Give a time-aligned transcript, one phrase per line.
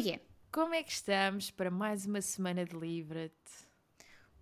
[0.00, 0.20] É que é?
[0.50, 3.34] Como é que estamos para mais uma semana de Livra-te?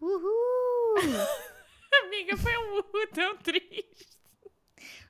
[0.01, 0.95] Uhul!
[2.05, 4.07] Amiga, foi um uhul tão triste.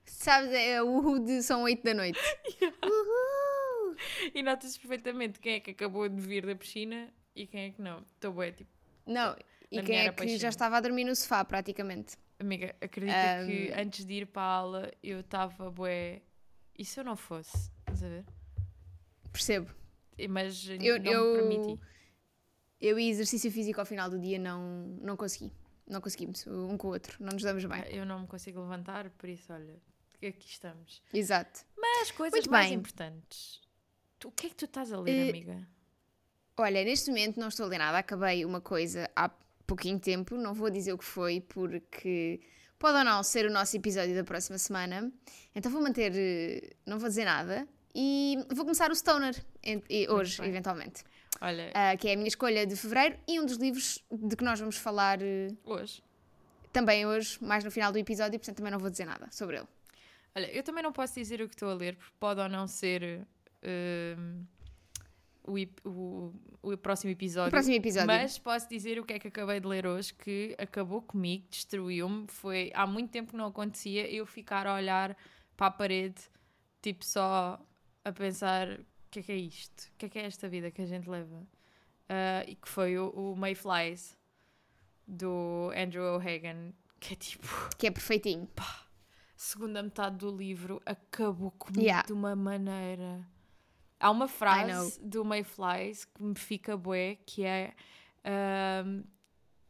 [0.06, 2.18] Sabes, é o uhul de são 8 da noite.
[2.82, 3.96] Uhul!
[4.34, 7.82] E nota-se perfeitamente quem é que acabou de vir da piscina e quem é que
[7.82, 8.00] não.
[8.14, 8.70] Estou boa, tipo,
[9.06, 9.36] Não,
[9.70, 10.40] e quem é que peixinho.
[10.40, 12.16] já estava a dormir no sofá, praticamente?
[12.40, 16.22] amiga, acredita que antes de ir para a aula eu estava bué.
[16.78, 17.70] E se eu não fosse?
[17.80, 18.24] Estás a ver?
[19.30, 19.78] Percebo.
[20.28, 21.80] Mas Eu- não eu- me permiti.
[22.80, 25.52] Eu e exercício físico ao final do dia não, não consegui.
[25.86, 27.82] Não conseguimos, um com o outro, não nos damos bem.
[27.90, 29.74] Eu não me consigo levantar, por isso, olha,
[30.22, 31.02] aqui estamos.
[31.12, 31.60] Exato.
[31.76, 32.78] Mas coisas Muito mais bem.
[32.78, 33.60] importantes.
[34.18, 35.68] Tu- o que é que tu estás a ler, Eh, amiga?
[36.58, 39.30] Olha, neste momento não estou a ler nada, acabei uma coisa há
[39.66, 42.40] pouquinho tempo, não vou dizer o que foi, porque
[42.78, 45.10] pode ou não ser o nosso episódio da próxima semana,
[45.54, 49.34] então vou manter, eh, não vou dizer nada, e vou começar o Stoner
[49.88, 51.02] e- hoje, eventualmente,
[51.40, 54.42] Olha, Ah, que é a minha escolha de fevereiro e um dos livros de que
[54.42, 56.02] nós vamos falar eh, hoje.
[56.72, 59.66] também hoje, mais no final do episódio, portanto também não vou dizer nada sobre ele.
[60.34, 62.66] Olha, eu também não posso dizer o que estou a ler, porque pode ou não
[62.66, 63.26] ser
[64.18, 64.44] hum,
[65.44, 65.54] o,
[65.88, 66.34] o-
[66.72, 67.48] o próximo episódio.
[67.48, 68.06] O próximo episódio.
[68.06, 72.26] Mas posso dizer o que é que acabei de ler hoje, que acabou comigo, destruiu-me.
[72.28, 75.16] Foi há muito tempo que não acontecia eu ficar a olhar
[75.56, 76.20] para a parede,
[76.82, 77.60] tipo só
[78.04, 78.78] a pensar:
[79.10, 79.84] que é que é isto?
[79.84, 81.46] O que é que é esta vida que a gente leva?
[82.08, 84.16] Ah, e que foi o, o Mayflies
[85.06, 87.46] do Andrew O'Hagan, que é tipo
[87.78, 88.48] Que é perfeitinho.
[89.36, 92.06] segunda metade do livro acabou comigo Yeah.
[92.06, 93.26] de uma maneira.
[94.00, 97.74] Há uma frase do Mayflies que me fica bué, que é
[98.24, 99.02] ahm,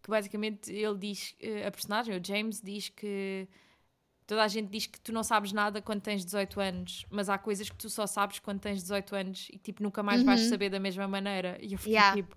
[0.03, 3.49] que basicamente ele diz, eh, a personagem, o James, diz que
[4.28, 7.37] toda a gente diz que tu não sabes nada quando tens 18 anos, mas há
[7.39, 10.69] coisas que tu só sabes quando tens 18 anos e tipo nunca mais vais saber
[10.71, 11.59] da mesma maneira.
[11.61, 11.99] E eu fiquei Uhum.
[11.99, 12.15] Yeah.
[12.16, 12.37] tipo,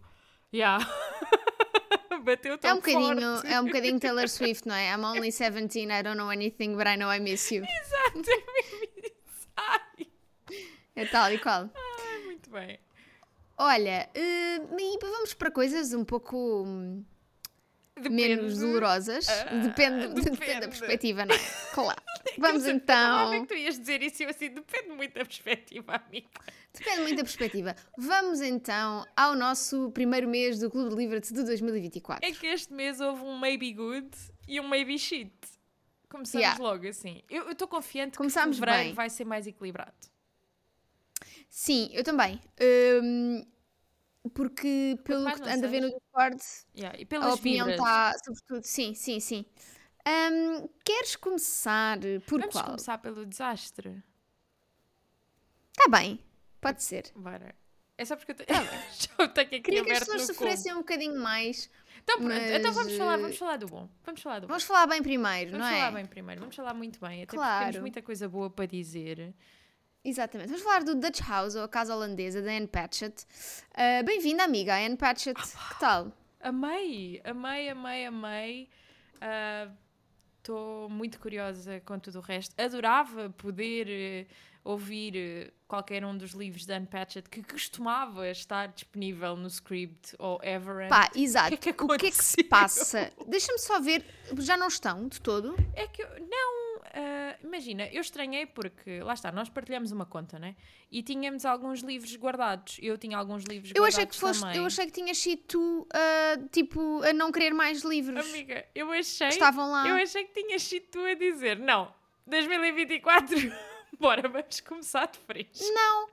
[0.54, 0.88] yeah.
[2.24, 3.48] Bateu tão É um, bocadinho, forte.
[3.48, 4.94] é um bocadinho Taylor Swift, não é?
[4.94, 7.64] I'm only 17, I don't know anything, but I know I miss you.
[7.64, 9.12] Exato, é.
[9.58, 10.08] Ai,
[10.96, 11.70] É tal e qual.
[11.76, 12.80] ai, muito bem.
[13.58, 16.66] Olha, e vamos para coisas um pouco
[17.98, 19.28] hum, menos dolorosas.
[19.28, 20.68] Ah, depende, depende da depende.
[20.68, 21.40] perspectiva, não é?
[21.74, 22.02] Claro.
[22.38, 23.46] Vamos Eu estava a ver então.
[23.46, 26.28] que tu ias dizer isso eu assim, depende muito da perspectiva, amiga.
[26.74, 27.76] Depende muito da perspectiva.
[27.98, 32.26] Vamos então ao nosso primeiro mês do Clube Livre-te de 2024.
[32.26, 34.10] É que este mês houve um maybe good
[34.48, 35.32] e um maybe shit.
[36.10, 36.62] Começamos Yeah.
[36.62, 37.22] logo assim.
[37.30, 38.94] Eu estou confiante Começámos que fevereiro bem.
[38.96, 39.94] vai ser mais equilibrado.
[41.50, 42.40] Sim, eu também.
[43.04, 43.46] Hum,
[44.30, 45.90] porque pelo que anda a ver no.
[45.90, 46.38] Discord,
[46.76, 47.86] Yeah, E a pelas opinião vibras.
[47.88, 49.46] está, sobretudo, sim, sim, sim.
[50.08, 52.66] Hum, queres começar por Vamos qual?
[52.66, 54.04] começar pelo desastre.
[55.78, 56.20] Está bem,
[56.60, 57.12] pode ser.
[57.16, 57.56] Bora.
[57.98, 58.46] É só porque eu, te...
[59.18, 61.70] já tenho aqui Queria que as pessoas sofressem um bocadinho mais.
[62.04, 63.90] Então pronto, então vamos mas, falar, eh, vamos falar do bom.
[64.04, 64.48] Vamos falar do bom.
[64.48, 65.80] Vamos falar bem primeiro, Vamos não é?
[65.80, 67.66] falar bem primeiro, vamos falar muito bem, até porque Claro.
[67.66, 69.36] temos muita coisa boa para dizer.
[70.04, 70.48] Exatamente.
[70.50, 73.24] Vamos falar do Dutch House, ou a casa holandesa, da Anne Patchett.
[73.76, 75.40] Ah, Bem-vinda, amiga, Anne Patchett.
[75.40, 76.12] que tal?
[76.40, 78.70] Amei, amei, amei, amei.
[80.40, 82.60] Estou muito curiosa com tudo o resto.
[82.60, 84.26] Adorava poder eh,
[84.64, 90.16] ouvir eh, qualquer um dos livros da Anne Patchett que costumava estar disponível no Script
[90.18, 90.90] ou Everend.
[90.90, 91.54] Pá, exato.
[91.54, 93.12] O que é que o que é que se passa?
[93.28, 94.04] Deixa-me só ver.
[94.40, 95.56] Já não estão de todo?
[95.76, 96.61] É que, eu- não,
[96.94, 100.56] ah, imagina, eu estranhei porque, lá está, nós partilhamos uma conta, né?
[100.92, 102.78] E tínhamos alguns livros guardados.
[102.82, 104.58] Eu tinha alguns livros Eu guardados achei que foste, também.
[104.58, 108.30] eu achei que tinhas sido tu, ah, tipo, a não querer mais livros.
[108.30, 109.30] Amiga, eu achei...
[109.30, 109.88] Estavam lá.
[109.88, 111.94] Eu achei que tinhas sido tu a dizer, não,
[112.28, 113.36] 2024,
[114.00, 115.64] bora, vamos começar de fresco.
[115.74, 116.10] Não.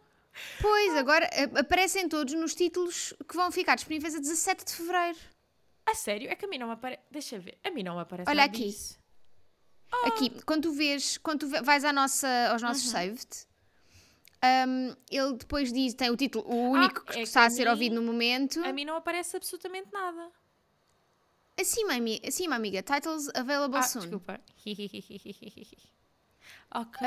[0.60, 5.18] Pois, agora ah, aparecem todos nos títulos que vão ficar disponíveis a 17 de fevereiro.
[5.84, 6.30] A sério?
[6.30, 7.02] É que a mim não me aparece.
[7.10, 7.58] Deixa eu ver.
[7.64, 8.66] A mim não me aparece Olha aqui.
[8.66, 8.98] disso.
[10.04, 12.90] Aqui, quando tu vês, quando tu vais à nossa, aos nossos Uhum.
[12.92, 13.28] saved,
[14.68, 17.50] um, ele depois diz, tem o título, o único é que que está a a
[17.50, 18.62] ser mim- ouvido no momento.
[18.64, 20.30] A mim não aparece absolutamente nada.
[21.60, 24.02] Acima, ami- acima, amiga, titles available Ah, soon.
[24.02, 24.40] desculpa.
[26.74, 27.06] ok.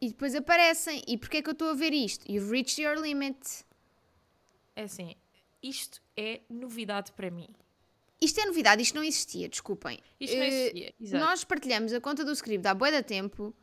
[0.00, 1.02] E depois aparecem.
[1.06, 2.30] E porquê é que eu estou a ver isto?
[2.30, 3.38] You've reached your limit.
[4.74, 5.14] É assim,
[5.62, 7.48] isto é novidade para mim.
[8.20, 9.98] Isto é novidade, isto não existia, desculpem.
[10.18, 11.24] Isto não Eh, existia, exato.
[11.24, 13.54] Nós partilhamos a conta do script há bué da tempo,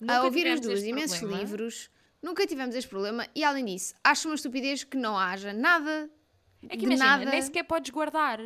[0.00, 1.40] a Nunca ouvir as tivemos duas este imensos problema.
[1.42, 6.10] livros, nunca tivemos este problema e além disso, acho uma estupidez que não haja nada
[6.68, 7.24] É que imagina, nada.
[7.30, 8.40] nem sequer podes guardar.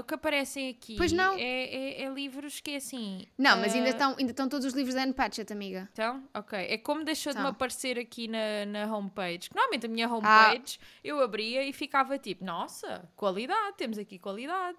[0.00, 1.34] O que aparecem aqui Pois não.
[1.34, 3.26] É, é, é livros que é assim.
[3.38, 5.88] Não, mas ainda ah, estão ainda estão todos os livros da Anne Patchett, amiga.
[5.92, 6.58] Então, ok.
[6.58, 7.52] É como deixou de me Então.
[7.52, 9.48] aparecer aqui na, na homepage.
[9.50, 10.14] Que Normalmente a minha Ah.
[10.14, 14.78] homepage eu abria e ficava tipo, nossa, qualidade, temos aqui qualidade.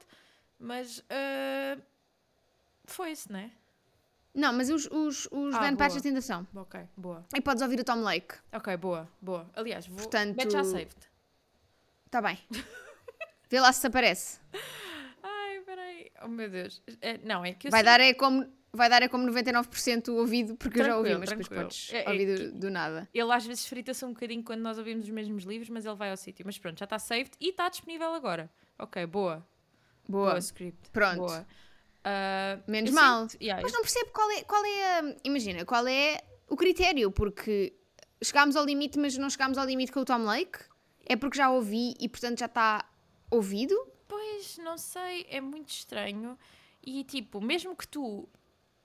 [0.59, 1.77] Mas ah,
[2.85, 3.51] foi-se, né?
[4.33, 5.87] Não, mas os, os, os Ah, da Anne boa.
[5.87, 6.45] Patchett ainda são.
[6.55, 7.25] Ok, boa.
[7.33, 8.35] E podes ouvir o Tom Lake.
[8.51, 9.49] Ok, boa, boa.
[9.55, 9.95] Aliás, vou.
[9.97, 10.93] Portanto- Mete já saved.
[12.05, 12.37] Está Tá bem.
[13.49, 14.39] Vê lá se aparece.
[16.25, 16.81] Oh meu Deus.
[17.01, 20.55] É, não, é que Vai sinto- dar é como, vai dar é como 99% ouvido,
[20.55, 21.69] porque eu já ouvi, Tranquilo, mas depois tranquilo.
[21.69, 23.07] podes É- é ouvir que- do, do nada.
[23.13, 26.09] Ele às vezes frita-se um bocadinho quando nós ouvimos os mesmos livros, mas ele vai
[26.11, 26.43] ao sítio.
[26.45, 28.49] Mas pronto, já está saved e está disponível agora.
[28.79, 29.45] Ok, boa.
[30.07, 30.29] Boa.
[30.31, 30.89] Boa script.
[30.91, 31.17] Pronto.
[31.17, 31.47] Boa.
[32.03, 33.27] Ah, Menos mal.
[33.29, 37.09] sinto- yeah, Mas não percebo qual é, qual é a, Imagina, qual é o critério,
[37.11, 37.73] porque
[38.23, 40.59] chegámos ao limite, mas não chegámos ao limite com o Tom Lake?
[41.07, 42.87] É porque já ouvi e portanto já está
[43.31, 43.75] ouvido?
[44.15, 46.39] Pois, não sei, é muito estranho.
[46.81, 48.29] E tipo, mesmo que tu.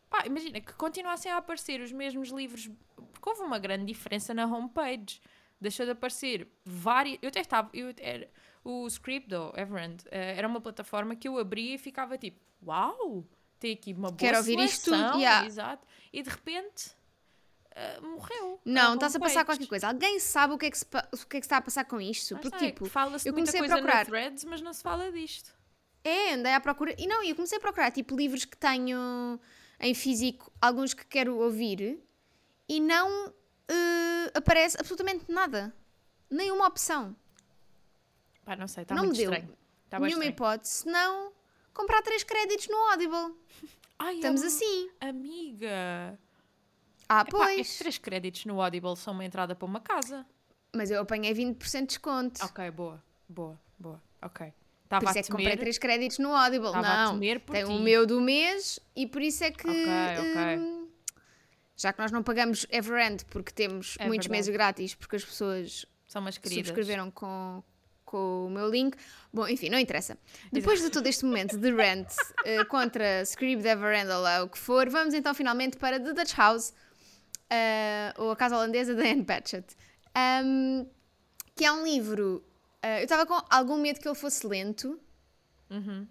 [0.09, 2.69] Pá, imagina que continuassem a aparecer os mesmos livros,
[3.13, 5.21] porque houve uma grande diferença na homepage.
[5.61, 7.19] Deixou de aparecer vários.
[7.23, 7.71] Eu até estava.
[7.73, 8.29] Eu, era,
[8.65, 13.25] o Scripto, Everand, eh, era uma plataforma que eu abria e ficava tipo, uau!
[13.61, 15.47] Tem aqui uma boa Quero ouvir isto tudo, seleção", yeah.
[15.47, 15.87] Exato.
[16.13, 16.91] E de repente.
[17.73, 18.61] Eh, morreu.
[18.65, 19.89] Não, a está-se a passar qualquer coisa.
[19.89, 22.01] Alguém sabe o que é que se, o que é que está a passar com
[22.01, 22.37] isto?
[22.39, 23.99] Porque, é tipo, fala-se eu muita comecei a coisa procurar.
[23.99, 25.55] na threads, mas não se fala disto.
[26.03, 26.95] É, andei à procura.
[26.99, 29.39] E não, eu comecei a procurar, tipo, livros que tenho
[29.79, 32.03] em físico, alguns que quero ouvir,
[32.69, 33.33] e não
[33.69, 35.75] eh, aparece absolutamente nada.
[36.31, 37.15] Nenhuma opção.
[38.45, 39.57] Pá, não sei, está não muito me deu estranho.
[39.91, 40.31] Bem nenhuma estranho.
[40.31, 41.33] hipótese, senão
[41.75, 43.35] comprar três créditos no Audible.
[43.99, 44.91] Ai, Estamos am- assim.
[45.01, 46.19] Amiga.
[47.13, 47.59] Ah, Epá, pois.
[47.61, 50.25] estes três créditos no Audible são uma entrada para uma casa.
[50.73, 52.45] Mas eu apanhei 20% de desconto.
[52.45, 54.01] Ok, boa, boa, boa.
[54.23, 54.47] Ok.
[54.47, 54.55] por
[54.85, 56.69] Estava isso a é que comprei três créditos no Audible.
[56.69, 57.71] Estava a não, por tem ti.
[57.71, 59.67] o meu do mês e por isso é que.
[59.67, 60.59] Ok, ok.
[60.59, 60.89] hum,
[61.77, 64.31] já que nós não pagamos Everend porque temos É muitos verdade.
[64.31, 66.67] meses grátis, porque as pessoas São umas queridas.
[66.69, 67.65] subscreveram com,
[68.05, 68.97] com o meu link.
[69.33, 70.17] Bom, enfim, não interessa.
[70.53, 72.07] Depois de todo este momento de rant
[72.45, 76.35] eh, contra Scribd, Everend ou lá o que for, vamos então finalmente para The Dutch
[76.37, 76.73] House,
[77.51, 79.77] eh, ou A Casa Holandesa de Anne Patchett,
[80.15, 80.87] Ahm,
[81.57, 82.43] que é um livro.
[82.83, 84.99] eh, eu estava com algum medo que ele fosse lento,
[85.71, 86.07] Uhum.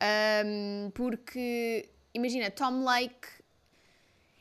[0.00, 3.28] Ahm, porque, imagina, Tom Lake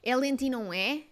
[0.02, 1.04] é lento e não é.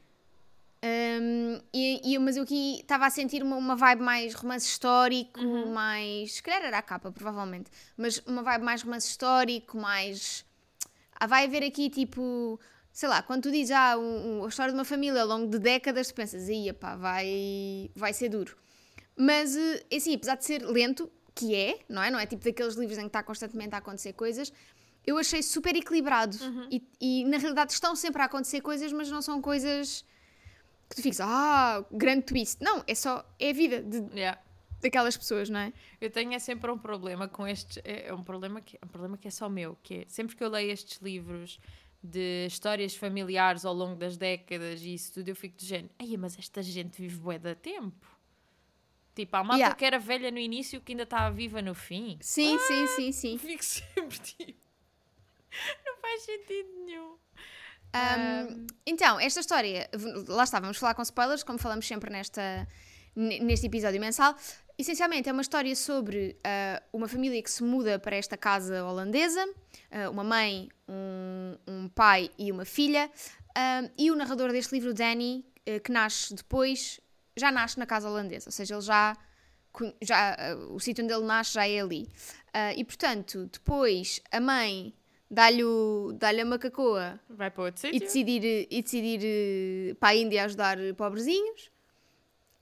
[0.84, 5.40] Ahm, e, e- mas eu aqui estava a sentir uma, uma vibe mais romance histórico,
[5.68, 6.34] mais.
[6.34, 7.70] Se calhar era a capa, provavelmente.
[7.96, 10.44] Mas uma vibe mais romance histórico, mais.
[11.20, 12.60] Ah, vai haver aqui tipo.
[12.94, 15.48] Sei lá, quando tu dizes ah, um- um- a história de uma família ao longo
[15.50, 18.58] de décadas, tu pensas, aí, pá, vai, vai ser duro.
[19.16, 22.12] Mas, eh, assim, apesar de ser lento, que é, não é?
[22.12, 24.52] Não é tipo daqueles livros em que está constantemente a acontecer coisas,
[25.06, 26.38] eu achei super equilibrado.
[26.70, 30.04] E, e, na realidade estão sempre a acontecer coisas, mas não são coisas
[30.90, 32.62] que tu ficas, ah, grande twist.
[32.62, 34.40] Não, é só, é a vida de- Yeah.
[34.82, 35.72] daquelas pessoas, não é?
[36.02, 37.80] Eu tenho é sempre um problema com estes.
[37.86, 39.78] É é um problema que, é um problema que é só meu.
[39.82, 41.60] Que é, sempre que eu leio estes livros
[42.04, 45.94] de histórias familiares ao longo das décadas e isso tudo, eu fico de género.
[46.00, 48.08] Ai, mas esta gente vive bué da tempo.
[49.14, 49.76] Tipo, há malta Yeah.
[49.76, 52.18] que era velha no início que ainda está viva no fim.
[52.22, 53.38] Sim, sim, sim, sim.
[53.38, 54.60] Fico sempre tipo.
[55.86, 57.18] Não faz sentido nenhum.
[57.94, 59.90] Um, então, esta história,
[60.28, 62.66] lá está, vamos falar com spoilers, como falamos sempre nesta,
[63.16, 64.36] neste episódio mensal.
[64.78, 69.46] Essencialmente é uma história sobre ah, uma família que se muda para esta casa holandesa,
[69.92, 73.12] ah, uma mãe, um, um pai e uma filha,
[73.56, 75.46] ah, e o narrador deste livro, Danny,
[75.84, 77.00] que nasce depois,
[77.38, 79.16] já nasce na casa holandesa, ou seja, ele já,
[80.02, 80.36] já
[80.72, 82.08] o sítio onde ele nasce já é ali.
[82.76, 84.92] E portanto, depois a mãe
[85.30, 85.64] dá-lhe
[86.16, 88.00] dá-lhe a macacoa Vai para outro e sítio.
[88.08, 91.71] decidir, e decidir eh, para a Índia ajudar pobrezinhos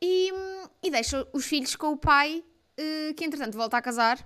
[0.01, 2.43] e, hum, e deixa os filhos com o pai
[2.77, 4.17] eh, que entretanto volta a casar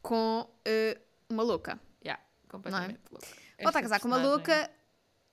[0.00, 0.96] com eh,
[1.28, 1.80] uma louca.
[2.04, 3.26] Yeah, completamente louca.
[3.26, 4.70] Volta Esta a casar com uma louca,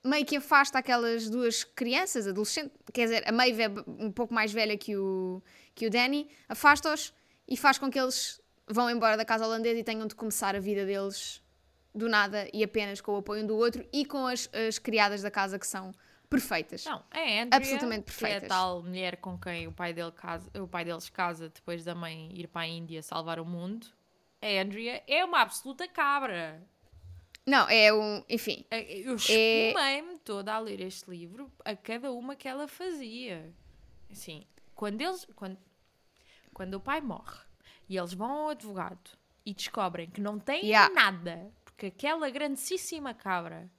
[0.04, 4.52] meio que afasta aquelas duas crianças, adolescentes, quer dizer, a Maeve é um pouco mais
[4.52, 5.40] velha que o,
[5.74, 7.14] que o Danny, afasta-os
[7.46, 10.58] e faz com que eles vão embora da casa holandesa e tenham de começar a
[10.58, 11.40] vida deles
[11.94, 15.22] do nada e apenas com o apoio um do outro e com as, as criadas
[15.22, 15.92] da casa que são
[16.28, 16.84] perfeitas.
[16.84, 18.48] Não, é a Andrea, Absolutamente que é a perfeitas.
[18.48, 22.30] tal mulher com quem o pai, dele casa, o pai deles casa depois da mãe
[22.34, 23.86] ir para a Índia salvar o mundo.
[24.42, 26.62] A Andrea é uma absoluta cabra.
[27.46, 28.24] Não, é um.
[28.28, 28.64] Enfim.
[28.70, 33.52] Eu É- espumei-me toda a ler este livro a cada uma que ela fazia.
[34.10, 35.26] Assim, quando eles.
[35.36, 35.56] Quando,
[36.52, 37.38] quando o pai morre
[37.88, 39.10] e eles vão ao advogado
[39.44, 40.92] e descobrem que não têm Yeah.
[40.92, 43.70] nada, porque aquela grandíssima cabra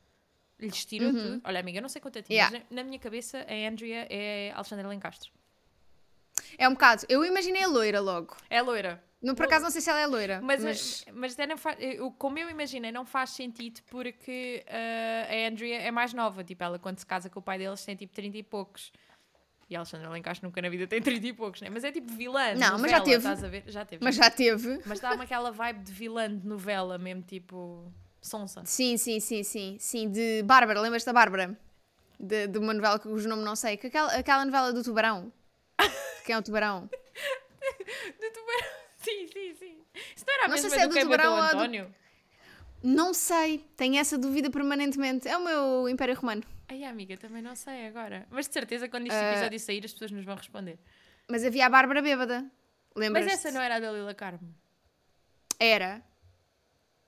[0.59, 1.41] lhes tirou tudo.
[1.43, 2.25] Olha, amiga, eu não sei quanto é Uhum.
[2.29, 2.57] Yeah.
[2.57, 5.31] mas na minha cabeça a Andrea é Alexandra Lencastre.
[6.57, 7.05] É um bocado.
[7.09, 8.35] Eu imaginei a loira logo.
[8.49, 9.03] É loira.
[9.21, 10.39] No, por acaso não sei se ela é loira.
[10.43, 11.77] Mas, Mas, mas, até não faz,
[12.19, 16.43] como eu imaginei, não faz sentido porque ah, a Andrea é mais nova.
[16.43, 18.91] Tipo, ela quando se casa com o pai deles tem tipo 30 e poucos.
[19.69, 21.69] E a Alexandra Lencastre nunca na vida tem 30 e poucos, né?
[21.69, 22.53] Mas é tipo vilã.
[22.53, 23.17] Não, mas já novela, teve.
[23.17, 23.63] Estás a ver?
[23.67, 24.03] Já teve.
[24.03, 24.81] mas já teve.
[24.85, 27.91] Mas dá-me aquela vibe de vilã de novela mesmo, tipo.
[28.21, 28.63] Sonsa.
[28.65, 29.77] Sim, sim, sim, sim.
[29.79, 30.81] Sim, de Bárbara.
[30.81, 31.57] Lembras-te da Bárbara?
[32.19, 33.77] De, de uma novela cujo nome não sei.
[33.77, 35.31] Que aquela, aquela novela do Tubarão.
[36.25, 36.89] Quem é o Tubarão?
[38.19, 38.69] Do tubarão.
[38.97, 39.77] Sim, sim, sim.
[40.15, 41.45] Isso não era a Não sei mesma se é do do Matou Tubarão ou do-
[41.57, 41.95] António?
[42.83, 43.65] Não sei.
[43.77, 45.27] Tenho essa dúvida permanentemente.
[45.27, 46.43] É o meu Império Romano.
[46.67, 48.25] Ai, amiga, também não sei agora.
[48.29, 49.31] Mas de certeza, quando este Ah.
[49.31, 50.77] episódio sair, as pessoas nos vão responder.
[51.29, 52.45] Mas havia a Bárbara bêbada.
[52.95, 53.25] Lembras?
[53.25, 54.53] Mas essa não era a da Lila Carmo.
[55.59, 56.01] Era.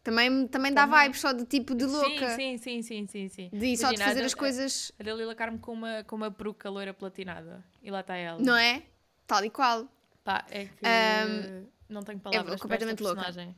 [0.03, 1.03] Também, também dá Também.
[1.03, 2.29] vibes só de tipo de louca.
[2.35, 3.49] Sim, sim, sim, sim, sim.
[3.51, 4.91] De só de Imagina, fazer a as coisas.
[4.99, 7.63] A da Lila Carmo com uma, com uma peruca loira platinada.
[7.83, 8.39] E lá está ela.
[8.41, 8.83] Não é?
[9.27, 9.87] Tal e qual.
[10.23, 13.21] Pá, é que Ahm, não tenho palavras para completamente esta louca.
[13.23, 13.55] personagem.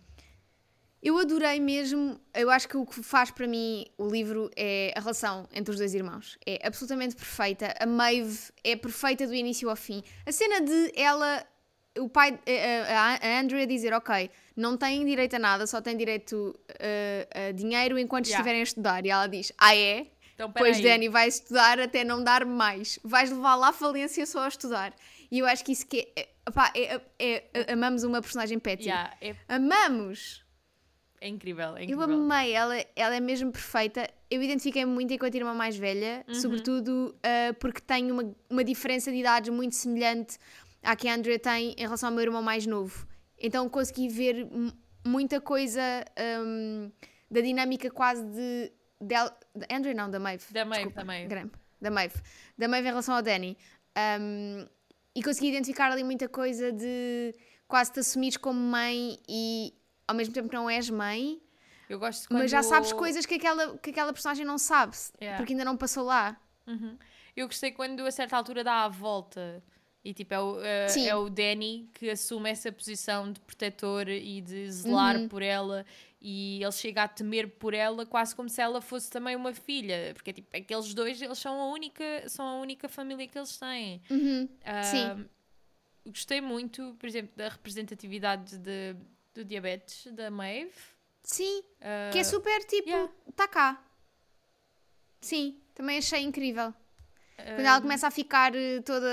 [1.01, 2.19] Eu adorei mesmo.
[2.33, 5.77] Eu acho que o que faz para mim o livro é a relação entre os
[5.77, 6.37] dois irmãos.
[6.45, 7.73] É absolutamente perfeita.
[7.79, 10.03] A Maeve é perfeita do início ao fim.
[10.25, 11.43] A cena de ela,
[11.99, 15.95] o pai, a, a, a Andrea dizer: Ok, não têm direito a nada, só têm
[15.97, 18.39] direito uh, a dinheiro enquanto Yeah.
[18.39, 19.05] estiverem a estudar.
[19.05, 20.07] E ela diz: Ah, é?
[20.33, 20.79] Então, Pois.
[20.81, 22.97] Dani vai estudar até não dar mais.
[23.03, 24.93] Vais levar lá à falência só a estudar.
[25.29, 26.27] E eu acho que isso que é.
[26.49, 28.85] Opá, é, é- é- amamos uma personagem Petty.
[28.89, 30.43] Yeah, é, Amamos!
[31.21, 32.03] é incrível, é Eu incrível.
[32.05, 34.09] amei, ela, ela é mesmo perfeita.
[34.29, 36.33] Eu identifiquei-me muito enquanto irmã mais velha, Uhum.
[36.33, 40.39] sobretudo ah, porque tenho uma, uma diferença de idades muito semelhante
[40.83, 43.07] à que a Andrea tem em relação ao meu irmão mais novo.
[43.37, 44.47] Então consegui ver
[45.05, 45.81] muita coisa
[46.17, 46.89] ahm,
[47.29, 48.71] da dinâmica quase de.
[48.99, 50.45] Del, da Andrea não, da Maeve.
[50.51, 51.27] Da Maeve, Desculpa, da Maeve.
[51.27, 51.51] Graham.
[51.81, 52.15] Da Maeve.
[52.57, 53.57] Da Maeve em relação ao Danny.
[53.95, 54.67] Ahm,
[55.15, 57.33] e consegui identificar ali muita coisa de
[57.67, 59.73] quase te assumires como mãe e
[60.07, 61.41] ao mesmo tempo que não és mãe,
[61.89, 62.41] Eu gosto quando...
[62.41, 65.37] mas já sabes coisas que aquela, que aquela personagem não sabe, Yeah.
[65.37, 66.37] porque ainda não passou lá.
[66.67, 66.97] Uhum.
[67.35, 69.63] Eu gostei quando a certa altura dá a volta
[70.03, 71.07] e tipo é o, uh, Sim.
[71.07, 75.27] é o Danny que assume essa posição de protetor e de zelar Uhum.
[75.27, 75.85] por ela
[76.19, 80.11] e ele chega a temer por ela quase como se ela fosse também uma filha
[80.15, 84.01] porque tipo aqueles dois eles são a única são a única família que eles têm
[84.09, 84.49] Uhum.
[84.65, 85.25] Ah, Sim.
[86.07, 88.95] gostei muito por exemplo da representatividade de,
[89.35, 90.71] do diabetes da Maeve
[91.23, 93.11] Sim, Ah, que é super tipo, yeah.
[93.35, 93.85] tá cá.
[95.21, 96.73] Sim, também achei incrível.
[97.45, 99.07] Quando ela começa a ficar eh, toda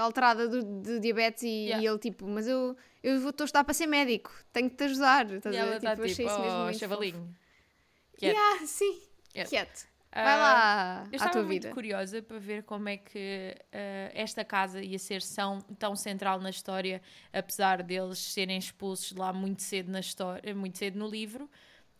[0.00, 1.82] alterada do, de diabetes e, Yeah.
[1.82, 5.30] e ele tipo, mas eu eu vou- estudar para ser médico, tenho que te ajudar.
[5.30, 6.36] Estás e ela está tipo, achei tipo,
[6.68, 7.34] oh, chavalinho.
[8.16, 8.34] Quieto.
[8.36, 9.00] Yeah, sim,
[9.32, 9.48] Quieto.
[9.48, 9.90] quieto.
[10.12, 11.70] Vai lá Eu estava muito vida.
[11.72, 16.50] curiosa para ver como é que ah, esta casa ia ser tão, tão central na
[16.50, 17.00] história,
[17.32, 21.48] apesar deles serem expulsos de lá muito cedo na história, muito cedo no livro.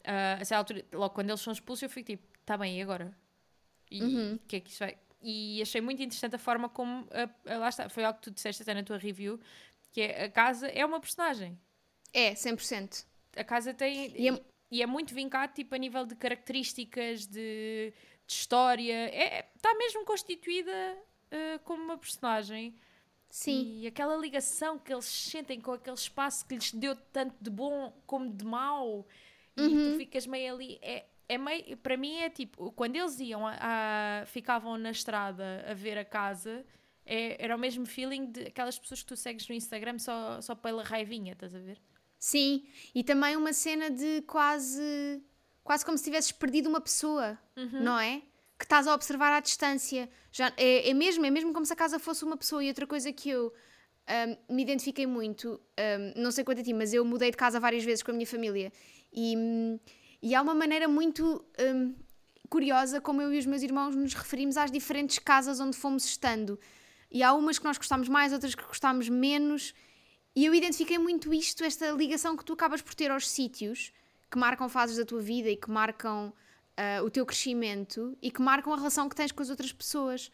[0.04, 2.82] Ah, a certa altura, logo quando eles são expulsos, eu fico tipo, tá bem, e
[2.82, 3.16] agora?
[3.90, 4.34] E Uhum.
[4.34, 4.96] o que é que isso vai?
[5.22, 8.30] E achei muito interessante a forma como, ah, ah, lá está, foi algo que tu
[8.30, 9.38] disseste até na tua review,
[9.92, 11.58] que é a casa é uma personagem.
[12.12, 13.04] É, 100%.
[13.36, 14.12] A casa tem.
[14.16, 14.28] E
[14.70, 17.92] E é- é, muito vincado tipo, a nível de características, de,
[18.26, 18.94] de história.
[18.94, 20.96] É, está mesmo constituída
[21.30, 22.74] eh, como uma personagem.
[23.28, 23.78] Sim.
[23.80, 27.92] E aquela ligação que eles sentem com aquele espaço que lhes deu tanto de bom
[28.06, 29.06] como de mau.
[29.56, 29.92] E Uhum.
[29.92, 30.78] tu ficas meio ali.
[30.82, 35.64] É, é meio, para mim é tipo, quando eles iam a, a- ficavam na estrada
[35.68, 36.64] a ver a casa,
[37.06, 40.54] é- era o mesmo feeling de aquelas pessoas que tu segues no Instagram só, só
[40.54, 41.78] pela raivinha, estás a ver?
[42.18, 45.22] Sim, e também uma cena de quase
[45.62, 47.82] quase como se tivesses perdido uma pessoa, Uhum.
[47.82, 48.22] não é?
[48.58, 50.08] Que estás a observar à distância.
[50.32, 52.62] Já, é, é mesmo, é mesmo como se a casa fosse uma pessoa.
[52.64, 53.52] E outra coisa que eu
[54.06, 57.58] ahm, me identifiquei muito, ahm, não sei quanto a ti, mas eu mudei de casa
[57.60, 58.72] várias vezes com a minha família.
[59.12, 59.78] E, hum,
[60.22, 61.94] e há uma maneira muito hum,
[62.48, 66.58] curiosa como eu e os meus irmãos nos referimos às diferentes casas onde fomos estando.
[67.10, 69.74] E há umas que nós gostamos mais, outras que gostamos menos.
[70.34, 73.92] E eu identifiquei muito isto, esta ligação que tu acabas por ter aos sítios
[74.30, 76.32] que marcam fases da tua vida e que marcam
[76.76, 80.30] ah, o teu crescimento e que marcam a relação que tens com as outras pessoas.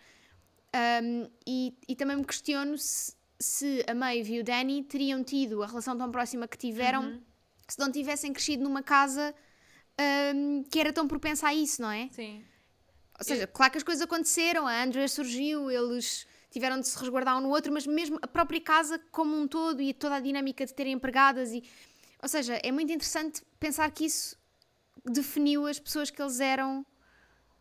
[1.02, 5.62] Um, e, e também me questiono se, se a Maeve e o Danny teriam tido
[5.62, 7.20] a relação tão próxima que tiveram
[7.66, 9.34] se não tivessem crescido numa casa
[10.34, 12.08] um, que era tão propensa a isso, não é?
[12.12, 12.44] Sim.
[13.18, 17.36] Ou seja, claro que as coisas aconteceram, a Andrea surgiu, eles tiveram de se resguardar
[17.38, 20.66] um no outro, mas mesmo a própria casa como um todo e toda a dinâmica
[20.66, 21.62] de terem empregadas e.
[22.22, 24.36] Ou Ou seja, é muito interessante pensar que isso
[25.04, 26.84] definiu as pessoas que eles eram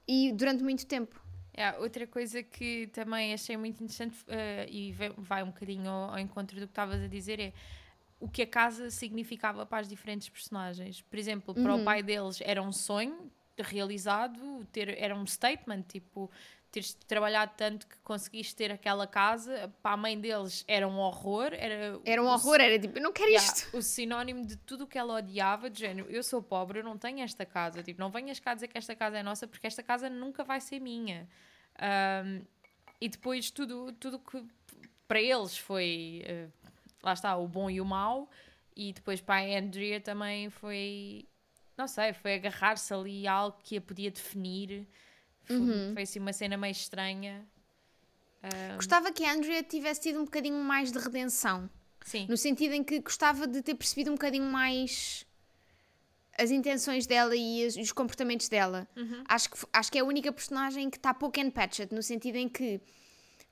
[0.08, 1.22] e durante muito tempo.
[1.56, 6.20] Yeah, outra coisa que também achei muito interessante uh, e vai um bocadinho ao, ao
[6.20, 7.54] encontro do que estavas a dizer é
[8.20, 11.02] o que a casa significava para as diferentes personagens.
[11.02, 11.82] Por exemplo, para uhum.
[11.82, 16.30] o pai deles era um sonho realizado, ter, era um statement, tipo,
[16.76, 21.54] teres trabalhado tanto que conseguiste ter aquela casa, para a mãe deles era um horror.
[21.54, 23.78] Era, era um horror, era tipo, eu não quero yeah, isto.
[23.78, 26.98] O sinónimo de tudo o que ela odiava, de género, eu sou pobre, eu não
[26.98, 27.82] tenho esta casa.
[27.82, 30.60] Tipo, não venhas cá dizer que esta casa é nossa, porque esta casa nunca vai
[30.60, 31.30] ser minha.
[32.26, 32.42] Um,
[33.00, 34.46] e depois tudo tudo que
[35.08, 36.65] para eles foi, uh,
[37.06, 38.30] lá está, o bom e o mau.
[38.76, 41.26] E depois para a Andrea também foi,
[41.78, 44.88] não sei, foi agarrar-se ali a algo que a podia definir
[45.46, 45.94] foi, uhum.
[45.94, 47.48] foi assim uma cena meio estranha.
[48.44, 48.76] Um...
[48.76, 51.70] Gostava que a Andrea tivesse tido um bocadinho mais de redenção.
[52.04, 52.28] Sim.
[52.28, 55.26] No sentido em que gostava de ter percebido um bocadinho mais
[56.38, 58.88] as intenções dela e os comportamentos dela.
[58.96, 59.24] Uhum.
[59.28, 62.50] Acho, que, acho que é a única personagem que está pouco patched, no sentido em
[62.50, 62.82] que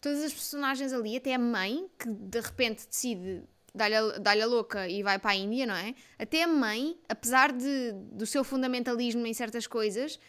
[0.04, 3.42] todas as personagens ali, até a mãe, que de repente decide
[3.74, 5.96] dar-lhe a, dar a louca e vai para a Índia, não é?
[6.20, 10.20] Até a mãe, apesar de, do seu fundamentalismo em certas coisas,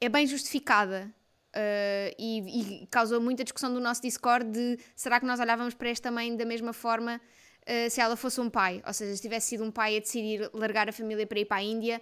[0.00, 1.08] é bem justificada.
[1.54, 5.90] Uh, e, e, causou muita discussão do nosso Discord de será que nós olhávamos para
[5.90, 9.50] esta mãe da mesma forma uh, se ela fosse um pai, ou seja, se tivesse
[9.50, 12.00] sido um pai a decidir largar a família para ir para a Índia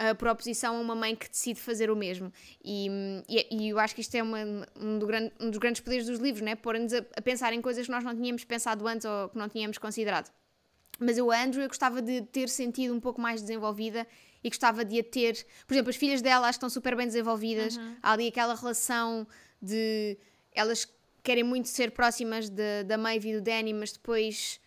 [0.00, 2.32] uh, por oposição a uma mãe que decide fazer o mesmo
[2.64, 2.88] e,
[3.28, 4.38] e, e eu acho que isto é uma,
[4.76, 6.56] um, do grande, um, dos grandes poderes dos livros, né?
[6.56, 9.48] pôr-nos a, a, pensar em coisas que nós não tínhamos pensado antes ou que não
[9.48, 10.30] tínhamos considerado
[11.00, 14.06] mas eu, a Andrew, eu gostava de ter sentido um pouco mais desenvolvida
[14.44, 15.46] e gostava de a ter.
[15.66, 17.76] Por exemplo, as filhas dela acho que estão super bem desenvolvidas.
[17.76, 17.96] Uhum.
[18.02, 19.26] Há ali aquela relação
[19.60, 20.18] de
[20.52, 20.86] elas
[21.22, 24.60] querem muito ser próximas de, da Maeve e do Danny, mas depois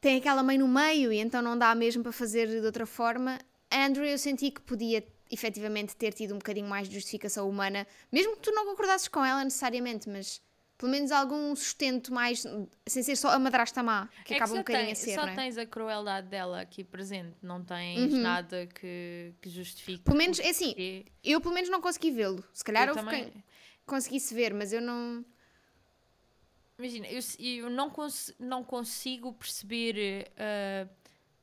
[0.00, 3.38] tem aquela mãe no meio e então não dá mesmo para fazer de outra forma.
[3.70, 7.86] A Andrew eu senti que podia efetivamente ter tido um bocadinho mais de justificação humana,
[8.10, 10.42] mesmo que tu não concordasses com ela necessariamente, mas
[10.76, 12.42] pelo menos algum sustento mais,
[12.86, 15.14] sem ser só a madrasta má, que é acaba que um bocadinho tem, a ser.
[15.14, 15.34] Só é?
[15.34, 18.20] tens a crueldade dela aqui presente, não tens uhum.
[18.20, 20.02] nada que, que justifique.
[20.02, 22.42] Pelo menos, é assim, eu pelo menos não consegui vê-lo.
[22.52, 23.24] Se calhar eu, também...
[23.24, 23.44] quem
[23.86, 25.22] conseguisse ver, mas eu não.
[26.78, 30.88] Imagina, eu, eu não, cons não consigo perceber uh,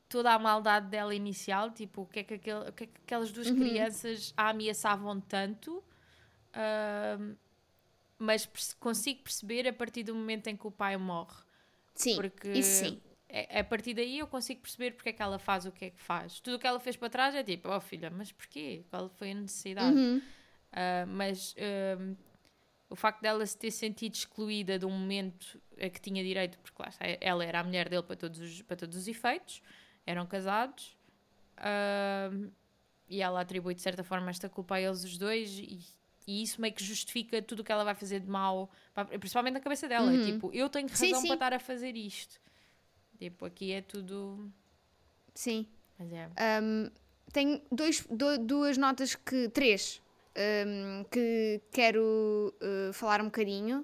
[0.08, 3.00] toda a maldade dela inicial, tipo, o que é que, aquele, o que, é que
[3.04, 3.56] aquelas duas uhum.
[3.56, 5.82] crianças a ameaçavam tanto.
[6.54, 7.36] Uh,
[8.18, 8.46] mas
[8.80, 11.42] consigo perceber a partir do momento em que o pai morre.
[11.94, 13.00] Sim, porque isso sim.
[13.28, 15.90] É, a partir daí eu consigo perceber porque é que ela faz o que é
[15.90, 16.40] que faz.
[16.40, 18.84] Tudo o que ela fez para trás é tipo, oh filha, mas porquê?
[18.88, 19.96] Qual foi a necessidade?
[19.96, 20.18] Uhum.
[20.18, 22.16] Uh, mas uh,
[22.88, 26.80] o facto dela se ter sentido excluída de um momento a que tinha direito, porque
[26.80, 26.88] lá
[27.20, 29.62] ela era a mulher dele para todos os, para todos os efeitos,
[30.08, 30.96] eram casados,
[31.58, 32.50] uh,
[33.08, 35.80] e ela atribui de certa forma esta culpa a eles os dois, e
[36.28, 38.70] e isso meio que justifica tudo o que ela vai fazer de mal,
[39.18, 40.12] principalmente na cabeça dela.
[40.12, 40.26] Uhum.
[40.26, 41.26] Tipo, eu tenho razão sim, sim.
[41.26, 42.38] para estar a fazer isto.
[43.18, 44.52] Tipo, aqui é tudo.
[45.34, 45.66] Sim.
[45.98, 46.28] Mas é.
[46.62, 46.90] Um,
[47.32, 49.48] tenho dois, do, duas notas que.
[49.48, 50.02] três.
[50.36, 53.82] Um, que quero uh, falar um bocadinho.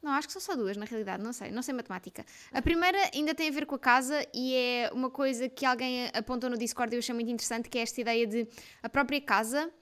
[0.00, 2.24] Não, acho que são só duas, na realidade, não sei, não sei matemática.
[2.52, 6.08] A primeira ainda tem a ver com a casa e é uma coisa que alguém
[6.14, 8.46] apontou no Discord e eu achei muito interessante, que é esta ideia de
[8.82, 9.72] a própria casa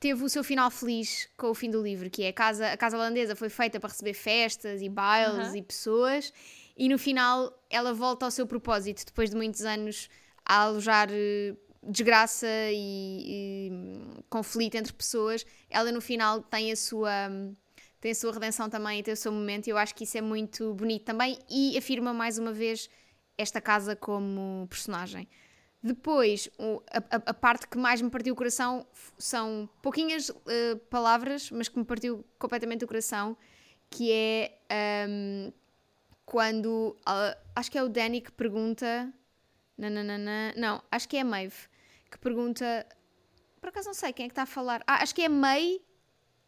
[0.00, 2.76] teve o seu final feliz com o fim do livro, que é a casa, a
[2.76, 6.32] casa holandesa foi feita para receber festas e bailes e pessoas,
[6.76, 10.08] e no final ela volta ao seu propósito, depois de muitos anos
[10.44, 17.30] a alojar eh, desgraça e, e conflito entre pessoas, ela no final tem a sua
[18.06, 20.16] tem a sua redenção também e tem o seu momento, e eu acho que isso
[20.16, 22.88] é muito bonito também e afirma mais uma vez
[23.36, 25.28] esta casa como personagem.
[25.82, 26.48] Depois,
[27.10, 28.86] a, a, parte que mais me partiu o coração
[29.18, 33.36] são pouquinhas uh, palavras, mas que me partiu completamente o coração,
[33.90, 34.58] que é
[35.08, 35.52] um,
[36.24, 36.96] quando.
[37.00, 39.12] Uh, acho que é o Danny que pergunta.
[39.76, 41.56] Nananana, não, acho que é a Maeve
[42.10, 42.86] que pergunta.
[43.60, 44.82] Por acaso não sei quem é que está a falar.
[44.86, 45.80] Ah, acho que é a May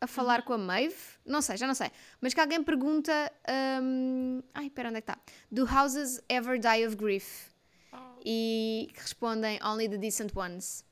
[0.00, 0.96] a falar com a Maeve.
[1.24, 1.90] Não sei, já não sei.
[2.20, 3.12] Mas que alguém pergunta.
[3.82, 5.18] Um, ai, espera, onde é que está?
[5.50, 7.48] Do houses ever die of grief?
[8.24, 10.84] e que respondem Only the Decent Ones.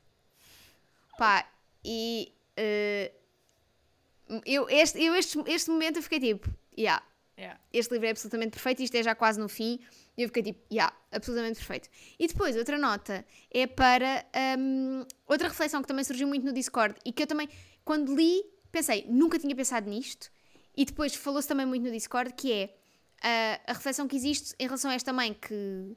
[1.18, 1.48] Pá,
[1.84, 7.02] e uh, eu, este, eu este, este momento eu fiquei tipo, yeah,
[7.38, 7.60] yeah.
[7.72, 9.80] este livro é absolutamente perfeito, isto é já quase no fim,
[10.16, 11.88] e eu fiquei tipo, yeah, absolutamente perfeito.
[12.18, 14.26] E depois, outra nota é para
[14.58, 17.48] um, outra reflexão que também surgiu muito no Discord e que eu também,
[17.84, 18.44] quando li,
[18.76, 20.30] pensei, nunca tinha pensado nisto,
[20.76, 24.66] e depois falou-se também muito no Discord, que é uh, a reflexão que existe em
[24.66, 25.96] relação a esta mãe que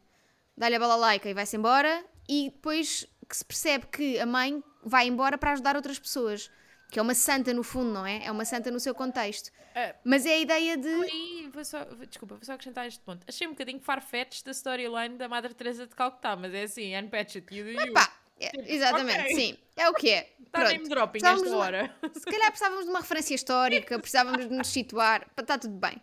[0.55, 5.07] dá-lhe a balalaika e vai-se embora, e depois que se percebe que a mãe vai
[5.07, 6.49] embora para ajudar outras pessoas.
[6.89, 8.25] Que é uma santa no fundo, não é?
[8.25, 9.51] É uma santa no seu contexto.
[9.75, 9.95] É.
[10.03, 10.89] Mas é a ideia de.
[10.89, 13.23] E vou só, desculpa, vou só acrescentar este ponto.
[13.27, 17.09] Achei um bocadinho farfetch da storyline da Madre Teresa de Calcutá, mas é assim, Anne
[17.09, 17.93] Patchett, you do you.
[17.93, 19.35] Pá, é, exatamente, ok.
[19.35, 19.57] sim.
[19.75, 20.33] É o que é.
[20.45, 20.89] Está name Pronto.
[20.89, 21.95] dropping Precisávamos esta uma- hora.
[22.13, 25.27] Se calhar precisávamos de uma referência histórica, precisávamos de nos situar.
[25.37, 26.01] Está tudo bem.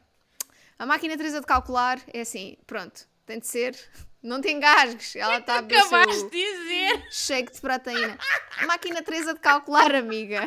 [0.79, 3.77] A máquina Teresa de calcular é assim, pronto, tem de ser.
[4.23, 7.07] Não te engasgues, ela está a beber Acabaste de dizer.
[7.11, 8.19] shake de proteína.
[8.59, 10.43] A máquina Teresa de calcular, amiga.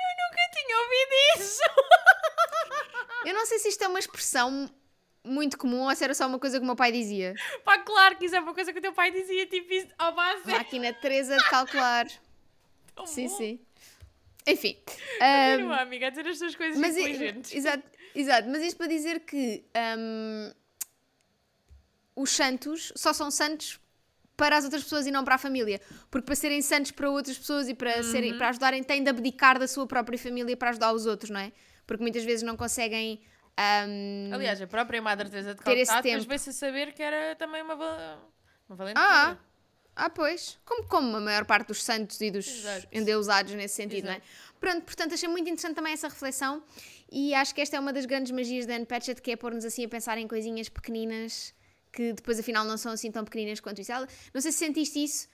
[0.00, 1.62] Eu nunca tinha ouvido isso.
[3.26, 4.68] Eu não sei se isto é uma expressão
[5.24, 7.34] muito comum ou se era só uma coisa que o meu pai dizia.
[7.64, 9.88] Pá, claro que isso é uma coisa que o teu pai dizia, tipo isso.
[10.00, 10.46] Oh, base.
[10.50, 12.06] Máquina Teresa de calcular.
[12.94, 13.36] Tão Sim, bom.
[13.36, 13.60] sim.
[14.46, 14.76] Enfim.
[14.84, 17.52] Continua, ahm, amiga, a dizer as tuas coisas mas, inteligentes.
[17.54, 20.52] exato, exato, mas isto para dizer que ahm,
[22.16, 23.78] os santos só são santos
[24.36, 25.80] para as outras pessoas e não para a família.
[26.10, 28.02] Porque para serem santos para outras pessoas e para, Uhum.
[28.02, 31.40] serem, para ajudarem, têm de abdicar da sua própria família para ajudar os outros, não
[31.40, 31.52] é?
[31.86, 33.20] Porque muitas vezes não conseguem.
[33.60, 37.62] Ahm, Aliás, a própria Madre Teresa de Calcutá depois veio-se a saber que era também
[37.62, 37.74] uma,
[38.68, 39.38] uma valente Ah, mulher.
[39.96, 40.58] ah, pois.
[40.64, 42.88] Como, como a maior parte dos santos e dos Exato.
[42.92, 44.16] endeusados nesse sentido, não é?
[44.16, 44.50] Exato.
[44.60, 46.62] Pronto, portanto, achei muito interessante também essa reflexão
[47.10, 49.64] e acho que esta é uma das grandes magias da Anne Patchett, que é pôr-nos
[49.64, 51.54] assim a pensar em coisinhas pequeninas
[51.92, 53.90] que depois afinal não são assim tão pequeninas quanto isso.
[53.90, 55.28] Ela, não sei se sentiste isso,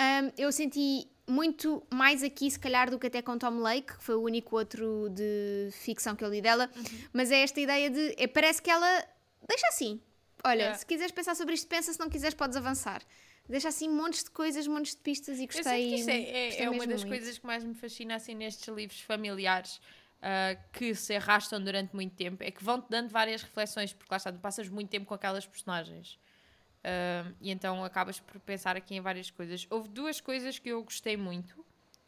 [0.00, 4.02] ahm, eu senti muito mais aqui, se calhar, do que até com Tom Lake, que
[4.02, 6.82] foi o único outro de ficção que eu li dela, Uhum.
[7.12, 8.14] mas é esta ideia de.
[8.18, 9.04] é- parece que ela
[9.48, 10.00] deixa assim.
[10.44, 10.74] Olha, É.
[10.74, 13.02] se quiseres pensar sobre isto, pensa, se não quiseres, podes avançar.
[13.48, 15.62] Deixa assim montes de coisas, montes de pistas e Eu gostei.
[15.64, 17.08] sinto que isso é, é- é uma das muito.
[17.16, 19.80] coisas que mais me fascina assim nestes livros familiares
[20.22, 24.18] ah, que se arrastam durante muito tempo, é que vão-te dando várias reflexões, porque lá
[24.18, 26.18] está, tu passas muito tempo com aquelas personagens.
[26.82, 29.66] Ah, e então acabas por pensar aqui em várias coisas.
[29.70, 31.64] Houve duas coisas que eu gostei muito.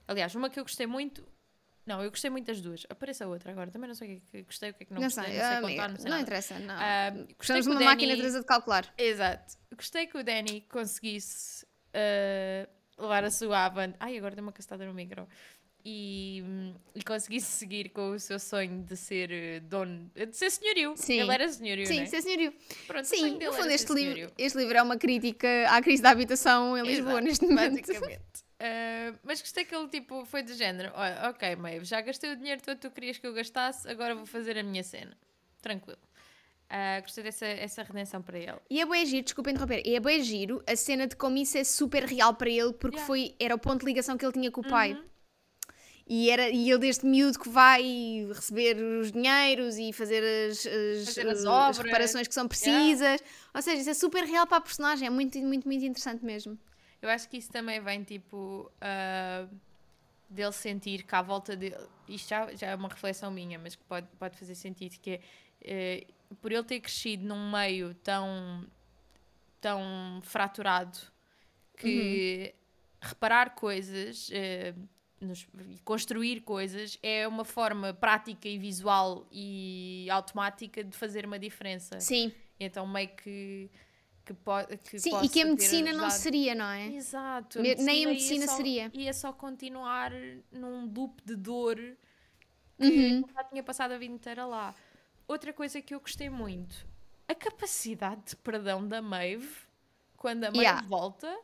[0.08, 1.26] Aliás, uma que eu gostei muito.
[1.84, 2.86] Não, eu gostei muito das duas.
[2.88, 3.70] Aparece a outra agora.
[3.70, 5.24] Também não sei o que é que gostei, o que é que não, Não, gostei,
[5.24, 6.22] sei, não sei amiga, contar, não sei não nada.
[6.22, 6.74] interessa, não.
[6.76, 8.94] Gostei Gostamos de uma máquina Danny- Teresa de calcular.
[8.96, 9.54] Exato.
[9.76, 13.96] Gostei que o Danny conseguisse uh, levar a sua avante.
[13.98, 15.28] Ai, agora dei uma castada no micro.
[15.84, 16.44] E,
[16.94, 20.94] e conseguisse seguir com o seu sonho de ser uh, dono, de ser senhorio.
[20.96, 21.20] Sim.
[21.20, 22.06] Ele era senhorio, Sim, né?
[22.06, 22.54] ser senhorio.
[22.86, 26.78] Pronto, Sim, no fundo, este livro, este livro é uma crítica à crise da habitação
[26.78, 27.90] em Lisboa Exato, neste momento.
[27.90, 32.36] Uh, mas gostei que ele tipo, foi de género: "Olha, ok, Maeve, já gastei o
[32.36, 35.16] dinheiro todo que tu querias que eu gastasse, agora vou fazer a minha cena.
[35.60, 35.98] Tranquilo.
[36.70, 38.56] Uh, gostei dessa essa redenção para ele.
[38.70, 41.58] E é bem giro, desculpa interromper, e é bem giro a cena de como isso
[41.58, 43.06] é super real para ele, porque Yeah.
[43.06, 44.94] foi, era o ponto de ligação que ele tinha com o pai.
[44.94, 45.11] Uhum.
[46.06, 47.82] E, era, e ele desde miúdo que vai
[48.28, 51.78] receber os dinheiros e fazer as, as, Fazer as as obras.
[51.78, 53.22] reparações que são precisas.
[53.54, 56.58] Ou seja, isso é super real para a personagem, é muito, muito, muito interessante mesmo.
[57.00, 59.46] Eu acho que isso também vem tipo ah,
[60.28, 61.76] dele sentir que à volta dele.
[62.08, 65.20] Isto já, já é uma reflexão minha, mas que pode, pode fazer sentido, que é
[65.62, 66.06] eh,
[66.40, 68.66] por ele ter crescido num meio tão,
[69.60, 70.98] tão fraturado
[71.76, 72.54] que
[73.00, 74.28] reparar coisas.
[74.32, 74.74] eh,
[75.24, 75.46] nos-
[75.84, 82.00] construir coisas é uma forma prática e visual e automática de fazer uma diferença.
[82.00, 83.70] Sim, Então meio que,
[84.24, 86.86] que, pode, que sim e que a medicina não seria, não é?
[86.88, 87.60] Exato.
[87.60, 88.90] Me- nem a ia medicina só- seria.
[88.94, 90.12] Ia só continuar
[90.52, 91.76] num loop de dor
[92.78, 93.24] que Uhum.
[93.34, 94.74] já tinha passado a vida inteira lá.
[95.26, 96.86] Outra coisa que eu gostei muito,
[97.28, 99.48] a capacidade de perdão da Maeve
[100.16, 100.86] quando a Maeve Yeah.
[100.88, 101.36] volta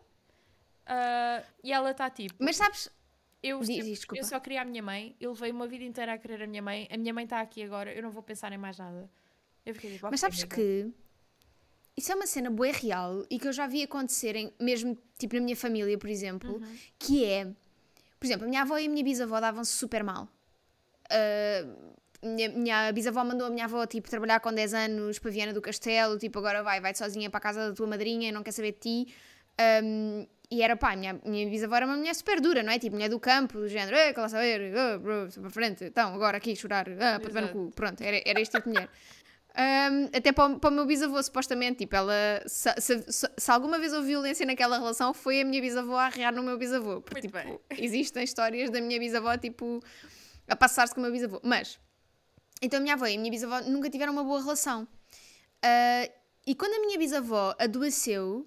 [0.86, 2.34] ah, e ela está tipo.
[2.38, 2.88] Mas sabes,
[3.42, 4.20] eu, diz, desculpa.
[4.20, 6.62] eu só queria a minha mãe, eu levei uma vida inteira a querer a minha
[6.62, 9.08] mãe, a minha mãe está aqui agora, eu não vou pensar em mais nada.
[9.64, 10.90] Eu fiquei tipo, Mas "Ok, sabes amiga." que
[11.96, 15.34] isso é uma cena boa real e que eu já vi acontecer, em- mesmo tipo
[15.34, 16.76] na minha família, por exemplo, Uhum.
[16.98, 17.44] que é,
[18.18, 20.28] por exemplo, a minha avó e a minha bisavó davam-se super mal.
[21.10, 25.52] Uh, minha, minha bisavó mandou a minha avó tipo, trabalhar com 10 anos para Viana
[25.52, 28.52] do Castelo, tipo, agora vai, vai sozinha para a casa da tua madrinha, não quer
[28.52, 29.14] saber de ti.
[29.82, 32.78] Um, e era pá, minha, minha bisavó era uma mulher super dura, não é?
[32.78, 36.56] Tipo, mulher do campo, do género, "Ei, lá saber, oh, para frente, então, agora aqui
[36.56, 37.70] chorar, ah, para no cu.
[37.74, 38.88] Pronto, era, era este tipo de mulher.
[39.60, 42.14] Um, até para o, para o meu bisavô, supostamente, tipo, ela,
[42.46, 46.32] se, se- se- alguma vez houve violência naquela relação, foi a minha bisavó a arrear
[46.32, 47.00] no meu bisavô.
[47.00, 49.82] Porque, Muito tipo, existem histórias da minha bisavó, tipo,
[50.46, 51.40] a passar-se com o meu bisavô.
[51.42, 51.76] Mas,
[52.62, 54.86] então a minha avó e a minha bisavó nunca tiveram uma boa relação.
[55.60, 56.08] Ah,
[56.46, 58.46] e quando a minha bisavó adoeceu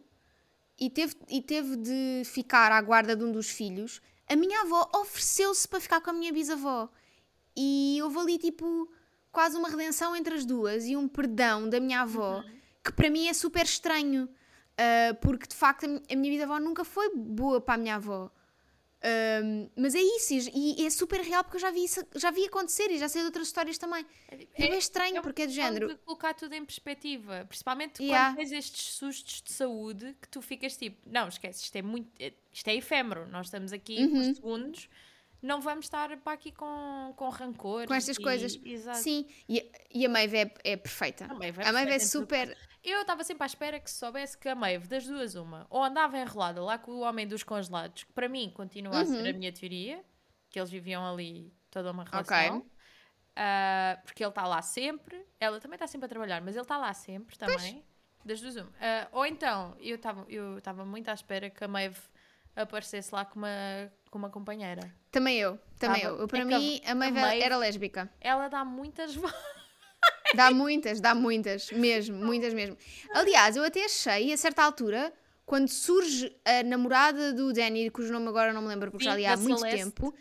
[0.82, 4.90] e teve, e teve de ficar à guarda de um dos filhos, a minha avó
[4.96, 6.90] ofereceu-se para ficar com a minha bisavó.
[7.56, 8.92] E houve ali, tipo,
[9.32, 12.44] quase uma redenção entre as duas e um perdão da minha avó
[12.84, 16.46] que para mim é super estranho, uh, porque de facto a, mi- a minha vida
[16.46, 18.32] avó nunca foi boa para a minha avó.
[19.04, 22.30] Um, mas é isso, e, e é super real porque eu já vi, isso, já
[22.30, 24.06] vi acontecer e já sei de outras histórias também.
[24.30, 25.88] É, bem estranho é porque é do género.
[25.88, 28.30] de colocar tudo em perspectiva, principalmente Yeah.
[28.30, 32.12] quando tens estes sustos de saúde que tu ficas tipo, não, esquece, isto é muito,
[32.20, 34.12] é- isto é efêmero, nós estamos aqui Uhum.
[34.12, 34.90] por segundos,
[35.42, 37.88] não vamos estar para aqui com, com rancor.
[37.88, 38.60] Com estas e- coisas.
[38.64, 39.00] Exato.
[39.00, 41.26] Sim, e, e a Maeve é, é perfeita.
[41.26, 42.58] A Maeve é a Maeve é perfeita super.
[42.84, 45.84] Eu estava sempre à espera que se soubesse que a Maeve, das duas, uma, ou
[45.84, 49.06] andava enrolada lá com o homem dos congelados, que para mim continua a Uhum.
[49.06, 50.04] ser a minha teoria,
[50.50, 52.58] que eles viviam ali toda uma relação.
[52.58, 52.72] Ok.
[53.36, 56.78] Ah, porque ele está lá sempre, ela também está sempre a trabalhar, mas ele está
[56.78, 57.84] lá sempre também.
[58.26, 58.72] Das duas, uma.
[58.80, 62.00] Ah, ou então, eu estava eu muito à espera que a Maeve
[62.56, 63.48] aparecesse lá com uma,
[64.10, 64.94] com uma companheira.
[65.12, 66.28] Também eu, também Tava- eu.
[66.28, 68.12] Para é a- mim, a a Maeve Maeve- era lésbica.
[68.20, 69.61] Ela dá muitas voltas.
[70.36, 72.78] Dá muitas, dá muitas, mesmo, muitas mesmo.
[73.14, 75.14] Aliás, eu até achei, a certa altura,
[75.46, 79.16] quando surge a namorada do Danny, cujo nome agora não me lembro porque Sim, já
[79.16, 79.78] li há muito Celeste.
[79.86, 80.14] tempo,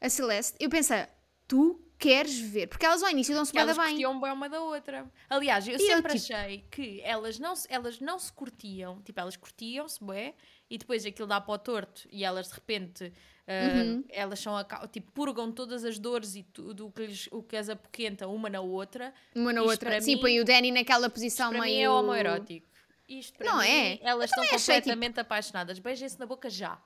[0.00, 1.06] a Celeste, eu pensei,
[1.46, 2.68] tu queres ver?
[2.68, 3.86] Porque elas ao início dão-se bem elas bem.
[3.88, 5.10] curtiam bem uma da outra.
[5.28, 9.18] Aliás, eu eu, sempre tipo- achei que elas não, se- elas não se curtiam, tipo,
[9.20, 10.34] elas curtiam-se, bué,
[10.70, 13.12] e depois aquilo dá para o torto e elas de repente.
[13.48, 14.04] Ah, Uhum.
[14.10, 17.56] elas são a tipo purgam todas as dores e tudo o que, lhes, o que
[17.56, 19.90] as apoquenta uma na outra Uma na Isto outra.
[19.90, 21.74] para Sim, mim- põe o Danny naquela posição para meio.
[21.76, 22.68] mim é homoerótico
[23.08, 23.98] isto para Não mim, é?
[24.02, 26.78] elas estão tipo- completamente apaixonadas beijem-se na boca já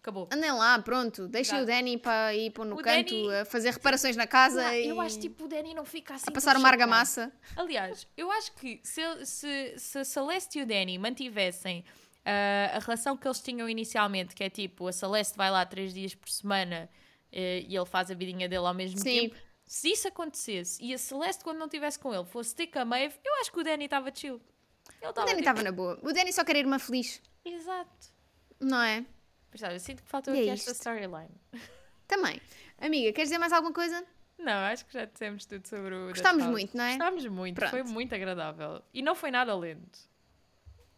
[0.00, 1.26] acabou Andem lá, pronto.
[1.26, 1.66] Deixem o.
[1.66, 4.88] Danny para ir pôr no O canto, Danny- a fazer reparações na casa Não, e
[4.88, 7.32] eu acho tipo o Danny não fica assim a passar uma argamassa.
[7.56, 11.84] Aliás, eu acho que se, se, se a Celeste e o Danny mantivessem
[12.26, 15.94] ah, a relação que eles tinham inicialmente, que é tipo, a Celeste vai lá três
[15.94, 16.90] dias por semana
[17.32, 19.28] eh, e ele faz a vidinha dele ao mesmo Sim.
[19.30, 22.78] tempo, se isso acontecesse e a Celeste, quando não estivesse com ele, fosse ter com
[22.80, 24.40] a Maeve, eu acho que o Danny estava chill.
[25.00, 25.98] Ele O estava Danny tipo, estava na boa.
[26.02, 28.08] O Danny só queria ir uma feliz, Exato.
[28.60, 29.04] não é?
[29.50, 30.80] Mas, sabe, eu sinto que faltou E é aqui esta isto.
[30.80, 31.30] storyline.
[32.06, 32.40] Também.
[32.78, 34.04] Amiga, queres dizer mais alguma coisa?
[34.38, 36.08] Não, acho que já dissemos tudo sobre o.
[36.08, 36.90] Gostámos muito, não é?
[36.90, 37.88] Gostámos muito, foi Pronto.
[37.92, 38.82] muito agradável.
[38.92, 39.98] E não foi nada lento.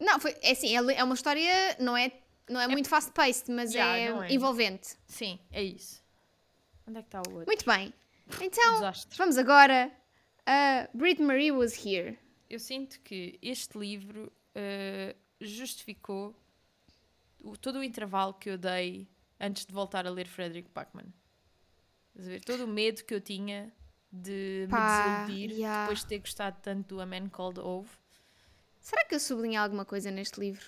[0.01, 2.13] Não, foi, é assim, é é uma história, não é,
[2.49, 4.33] não é, muito fast-paced, mas Já, é, é.
[4.33, 4.97] envolvente.
[5.07, 6.03] Sim, é isso.
[6.87, 7.47] Onde é que está o outro?
[7.47, 7.93] Muito bem.
[8.41, 9.17] Então, Desastre.
[9.19, 9.91] vamos agora
[10.47, 12.19] a Brit Marie Was Here.
[12.49, 16.35] Eu sinto que este livro eh, justificou
[17.43, 19.07] o- todo o intervalo que eu dei
[19.41, 21.13] antes de voltar a ler Frederick Bachmann.
[22.11, 22.41] Estás a ver?
[22.45, 23.73] Todo o medo que eu tinha
[24.11, 25.83] de Pá, me desiludir yeah.
[25.83, 27.89] depois de ter gostado tanto do A Man Called Ove.
[28.81, 30.64] Será que eu sublinhei alguma coisa neste livro?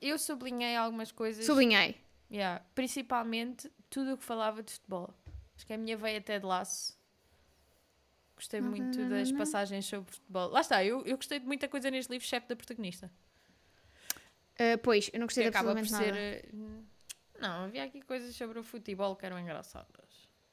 [0.00, 1.96] Eu sublinhei algumas coisas, Sublinhei.
[2.30, 5.14] yeah, principalmente tudo o que falava de futebol.
[5.56, 6.98] Acho que a minha veia até de laço.
[8.36, 10.48] Gostei muito das passagens sobre futebol.
[10.50, 13.10] Lá está, eu, eu gostei de muita coisa neste livro, exceto da protagonista.
[14.54, 16.52] Uh, pois, eu não gostei que de acaba por absolutamente ser.
[16.52, 16.78] nada.
[17.38, 19.88] eh, Não, havia aqui coisas sobre o futebol que eram engraçadas.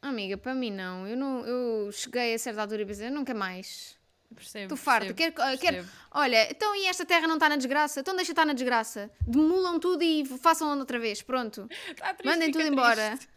[0.02, 1.08] Amiga, para mim não.
[1.08, 1.46] Eu, não.
[1.46, 3.98] eu cheguei a certa altura e pensei, nunca mais.
[4.40, 8.00] Estou percebo, Quero, quero, olha, então e esta terra não está na desgraça?
[8.00, 9.12] Então deixa estar na desgraça.
[9.28, 11.22] Demolam tudo e façam outra vez.
[11.22, 11.68] Pronto.
[11.98, 13.10] Tá triste, Mandem tudo embora.
[13.12, 13.30] triste.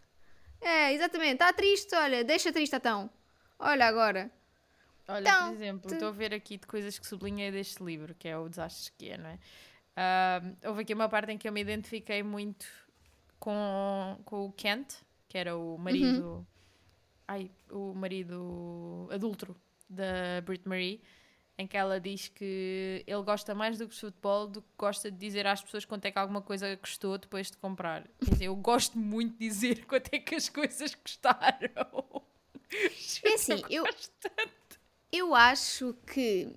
[0.61, 1.33] É, exatamente.
[1.33, 2.23] Está triste, olha.
[2.23, 3.09] Deixa triste então.
[3.59, 4.31] Olha agora.
[5.07, 8.15] Olha, Então, por exemplo, tu- estou a ver aqui de coisas que sublinhei deste livro,
[8.15, 9.39] que é o Desastres que é, não é?
[9.95, 12.65] Ah, houve aqui uma parte em que eu me identifiquei muito
[13.39, 14.95] com, com o Kent,
[15.27, 16.23] que era o marido.
[16.37, 16.45] Uhum.
[17.27, 19.55] Ai, o marido adulto
[19.89, 21.01] da Brit Marie,
[21.57, 25.17] em que ela diz que ele gosta mais do que futebol do que gosta de
[25.17, 28.07] dizer às pessoas quanto é que alguma coisa custou depois de comprar.
[28.23, 32.21] Quer dizer, eu gosto muito de dizer quanto é que as coisas custaram.
[33.23, 33.85] É assim, eu,
[35.11, 36.51] eu acho que.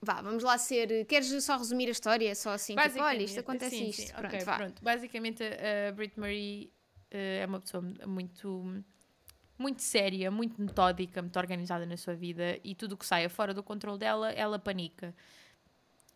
[0.00, 1.04] Vá, vamos lá ser.
[1.06, 2.34] Queres só resumir a história?
[2.34, 4.02] Só assim, tipo, olha, isto acontece sim, isto.
[4.02, 4.56] sim, Pronto, ok, vá.
[4.56, 4.82] pronto.
[4.82, 6.72] Basicamente, a, a Brit Marie
[7.10, 8.82] eh, é uma pessoa muito,
[9.58, 13.52] muito séria, muito metódica, muito organizada na sua vida e tudo o que saia fora
[13.52, 15.14] do controle dela, ela panica.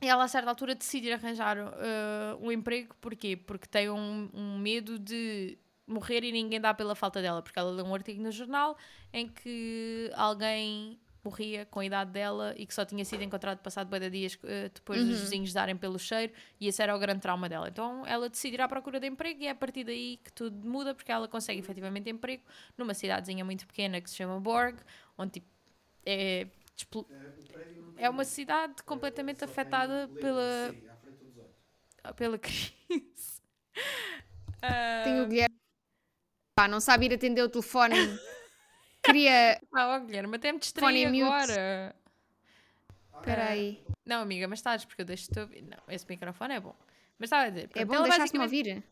[0.01, 2.95] E ela, a certa altura, decide arranjar eh, um emprego.
[3.01, 3.37] Porquê?
[3.37, 7.41] Porque tem um, um medo de morrer e ninguém dá pela falta dela.
[7.41, 8.77] Porque ela lê um artigo no jornal
[9.13, 13.89] em que alguém morria com a idade dela e que só tinha sido encontrado passado
[13.89, 17.21] bem de dias eh, depois dos vizinhos darem pelo cheiro e esse era o grande
[17.21, 17.69] trauma dela.
[17.69, 20.67] Então ela decide ir à procura de emprego e é a partir daí que tudo
[20.69, 22.43] muda porque ela consegue efetivamente emprego
[22.77, 24.79] numa cidadezinha muito pequena que se chama Borg,
[25.17, 25.47] onde tipo,
[26.05, 27.07] é, despl-
[27.97, 30.75] é uma cidade completamente afetada pela,
[32.17, 33.41] pela crise.
[34.61, 35.55] Ah, Tenho o Guilherme.
[36.55, 37.95] Pá, não sabe ir atender o telefone.
[39.03, 39.61] Queria.
[39.75, 41.95] Ah, ó, Guilherme, até me distraí agora.
[43.19, 43.83] Espera aí.
[44.05, 45.63] Não, amiga, mas estás, porque eu deixo-te ouvir.
[45.63, 46.75] Não, esse microfone é bom.
[47.19, 47.71] Mas estava a dizer.
[47.75, 48.85] É bom ela deixar-te-me basicamente- ouvir?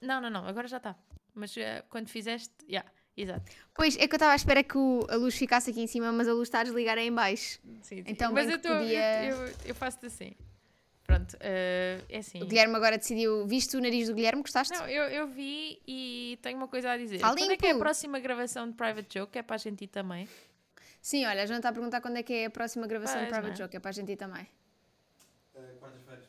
[0.00, 0.94] Não, não, não, agora já está.
[1.34, 2.52] Mas eh, quando fizeste.
[2.68, 3.50] Yeah, exato.
[3.74, 6.12] Pois, é que eu estava à espera que o- a luz ficasse aqui em cima,
[6.12, 7.58] mas a luz está a desligar aí em baixo.
[7.64, 8.04] Sim, sim.
[8.06, 10.34] Então, mas eu, tô- eu- podia- eu, eu faço-te assim.
[11.08, 12.42] Pronto, eh, é assim.
[12.42, 13.46] O Guilherme agora decidiu...
[13.46, 14.42] Viste o nariz do Guilherme?
[14.42, 14.74] Gostaste?
[14.74, 17.18] Não, eu, eu vi e tenho uma coisa a dizer.
[17.18, 19.38] Tá Quando é que é a próxima gravação de Private Joke?
[19.38, 20.28] É para a gente ir também.
[21.00, 23.26] Sim, olha, a Joana está a perguntar quando é que é a próxima gravação Pois,
[23.26, 23.56] do Private não é?
[23.56, 23.76] Joke.
[23.78, 24.46] É para a gente ir também.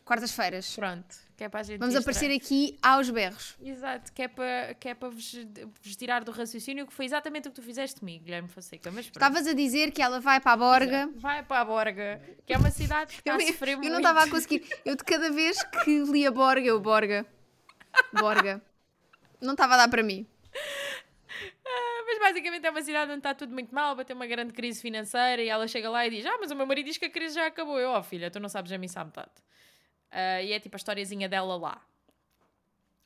[0.09, 0.75] Quartas-feiras.
[0.75, 2.65] Pronto, que é para a gente Vamos aparecer estranho.
[2.71, 3.55] aqui aos berros.
[3.61, 5.35] Exato, que é para, que é para vos,
[5.83, 8.89] vos tirar do raciocínio, que foi exatamente o que tu fizeste comigo, Guilherme Fonseca.
[8.89, 9.17] Mas pronto.
[9.23, 11.09] Estavas a dizer que ela vai para a Borga.
[11.15, 13.91] Vai para a Borga, que é uma cidade que está Eu, a sofrer eu muito.
[13.91, 14.67] não estava a conseguir.
[14.83, 17.23] Eu de cada vez que li a Borga, eu Borga.
[18.11, 18.59] Borga.
[19.39, 20.25] Não estava a dar para mim.
[21.65, 24.53] Ah, Mas basicamente é uma cidade onde está tudo muito mal, vai ter uma grande
[24.53, 27.05] crise financeira e ela chega lá e diz: Ah, mas o meu marido diz que
[27.05, 27.79] a crise já acabou.
[27.79, 29.29] Eu, ó filha, tu não sabes a missa à metade.
[30.11, 31.81] Ah, e é tipo a historiazinha dela lá.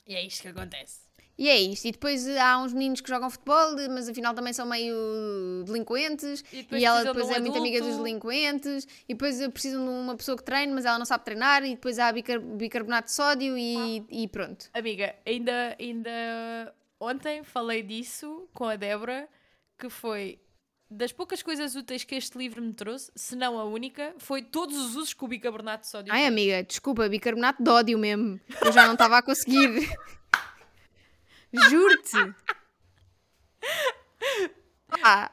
[0.06, 1.04] E é isto que acontece.
[1.36, 1.86] E é isto.
[1.86, 6.44] E depois eh, há uns meninos que jogam futebol, mas afinal também são meio delinquentes.
[6.52, 8.04] E E, depois ela precisam de depois um é muito amiga dos adulto.
[8.04, 8.86] delinquentes.
[9.08, 11.64] E depois eh, precisam de uma pessoa que treine, mas ela não sabe treinar.
[11.64, 14.70] E depois há bicar- bicarbonato de sódio e, e pronto.
[14.74, 19.28] Amiga, ainda, ainda ontem falei disso com a Débora,
[19.76, 20.38] que foi
[20.90, 24.76] das poucas coisas úteis que este livro me trouxe, se não a única, foi todos
[24.76, 26.28] os usos que o bicarbonato de sódio Ai, tem.
[26.28, 28.38] amiga, desculpa, bicarbonato de ódio mesmo.
[28.64, 29.88] Eu já não estava a conseguir.
[31.70, 32.34] Juro-te.
[35.02, 35.30] Ah.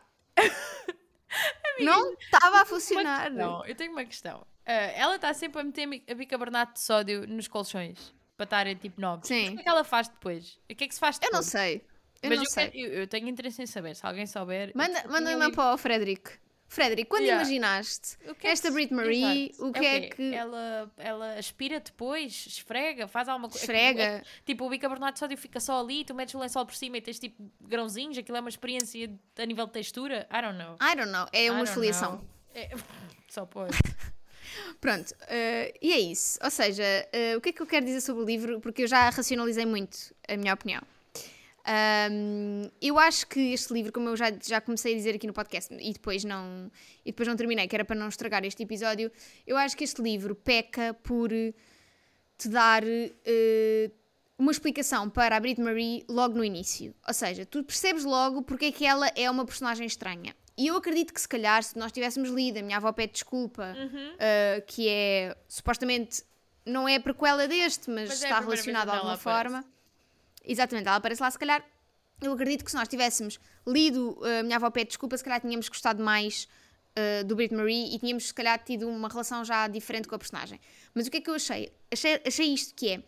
[1.80, 3.32] Não estava a funcionar.
[3.32, 4.46] Não, eu tenho uma questão.
[4.66, 9.00] Ah, ela está sempre a meter a bicarbonato de sódio nos colchões para estarem tipo
[9.02, 9.28] novos.
[9.28, 9.44] Sim.
[9.46, 10.60] Mas O que é que ela faz depois?
[10.70, 11.46] O que é que se faz Eu não depois?
[11.48, 11.84] sei.
[12.22, 12.70] Eu Mas não eu, sei.
[12.70, 14.72] quero- eu- tenho interesse em saber, se alguém souber.
[14.76, 16.32] Manda, manda uma lido- para o Frederick.
[16.68, 17.42] Frederick, quando Yeah.
[17.44, 19.68] imaginaste O que é esta que- Brit Marie, Exato.
[19.68, 20.10] o que é, quê?
[20.16, 20.34] que.
[20.34, 23.62] Ela, ela aspira depois, esfrega, faz alguma coisa.
[23.66, 24.24] Esfrega.
[24.46, 27.02] Tipo, o bicarbonato de sódio fica só ali, tu metes o lençol por cima e
[27.02, 30.26] tens tipo grãozinhos, aquilo é uma experiência a nível de textura.
[30.32, 30.76] I don't know.
[30.82, 32.26] I don't know, é uma esfoliação.
[32.56, 32.70] É-
[33.28, 33.72] Só pode.
[34.80, 36.40] Pronto, eh, e é isso.
[36.44, 38.60] Ou seja, eh, o que é que eu quero dizer sobre o livro?
[38.62, 40.82] Porque eu já racionalizei muito a minha opinião.
[41.66, 45.34] Ahm, eu acho que este livro, como eu já, já comecei a dizer aqui no
[45.34, 46.72] podcast e depois, não,
[47.06, 49.12] e depois não terminei, que era para não estragar este episódio,
[49.46, 51.54] eu acho que este livro peca por eh,
[52.38, 53.92] te dar eh,
[54.38, 56.96] uma explicação para a Brit Marie logo no início.
[57.08, 60.36] Ou seja, tu percebes logo porque é que ela é uma personagem estranha.
[60.58, 63.76] E eu acredito que se calhar, se nós tivéssemos lido A Minha Avó Pede Desculpa,
[63.76, 66.24] uh, que é supostamente
[66.66, 69.66] não é a prequela deste, mas, Mas é está vez relacionado de alguma forma.
[70.44, 71.64] Exatamente, ela aparece lá, se calhar.
[72.22, 75.42] Eu acredito que se nós tivéssemos lido uh, A Minha Avó Pede Desculpa, se calhar
[75.42, 76.48] tínhamos gostado mais
[76.96, 80.20] uh, do Brit Marie e tínhamos, se calhar, tido uma relação já diferente com a
[80.20, 80.60] personagem.
[80.94, 81.72] Mas o que é que eu achei?
[81.92, 83.04] Achei, achei isto que é.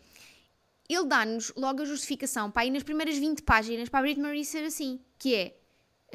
[0.88, 4.44] Ele dá-nos logo a justificação para aí nas primeiras 20 páginas para a Brit Marie
[4.44, 5.56] ser assim, que é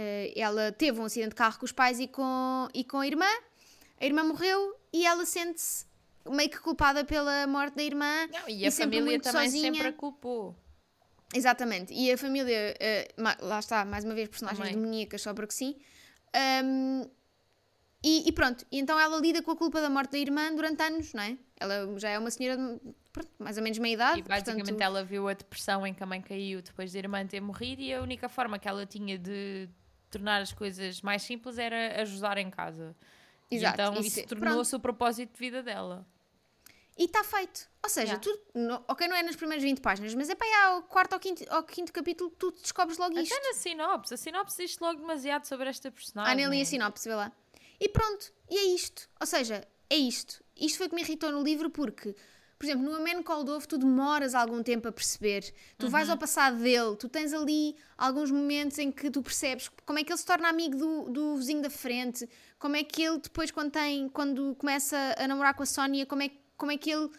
[0.01, 3.05] eh, ela teve um acidente de carro com os pais e com, e com a
[3.05, 3.29] irmã,
[3.99, 5.85] a irmã morreu e ela sente-se
[6.29, 9.73] meio que culpada pela morte da irmã Não, e a sempre família também sozinha.
[9.73, 10.55] sempre a culpou.
[11.33, 12.75] Exatamente, e a família,
[13.17, 15.75] ma- lá está, mais uma vez, personagens demoníacas, só porque sim.
[16.33, 17.07] Ahm,
[18.03, 20.81] e, e pronto, e então ela lida com a culpa da morte da irmã durante
[20.81, 21.37] anos, não é?
[21.57, 22.79] Ela já é uma senhora de
[23.11, 24.19] pronto, mais ou menos meia idade.
[24.19, 27.25] E basicamente portanto, ela viu a depressão em que a mãe caiu depois da irmã
[27.27, 29.67] ter morrido e a única forma que ela tinha de
[30.09, 32.95] tornar as coisas mais simples era ajudar em casa.
[33.51, 36.07] Exato, E então e isso se- tornou-se o propósito de vida dela.
[36.99, 37.69] E está feito.
[37.81, 38.21] Ou seja, Yeah.
[38.21, 41.13] tu, no- ok, não é nas primeiras 20 páginas, mas é para aí ao quarto
[41.13, 43.33] ou quinto, ao quinto capítulo tu descobres logo isto.
[43.33, 44.13] Até na sinopse.
[44.13, 46.31] A sinopse diz logo demasiado sobre esta personagem.
[46.31, 47.31] Ah, nem li a sinopse, vê lá.
[47.79, 49.09] E pronto, e é isto.
[49.19, 50.43] Ou seja, é isto.
[50.57, 52.13] Isto foi o que me irritou no livro porque,
[52.57, 55.53] por exemplo, no A Man Called tu demoras algum tempo a perceber.
[55.77, 59.97] Tu vais ao passado dele, tu tens ali alguns momentos em que tu percebes como
[59.97, 62.29] é que ele se torna amigo do, do vizinho da frente,
[62.59, 66.21] como é que ele depois quando tem, quando começa a namorar com a Sónia, como
[66.23, 67.09] é, como é que ele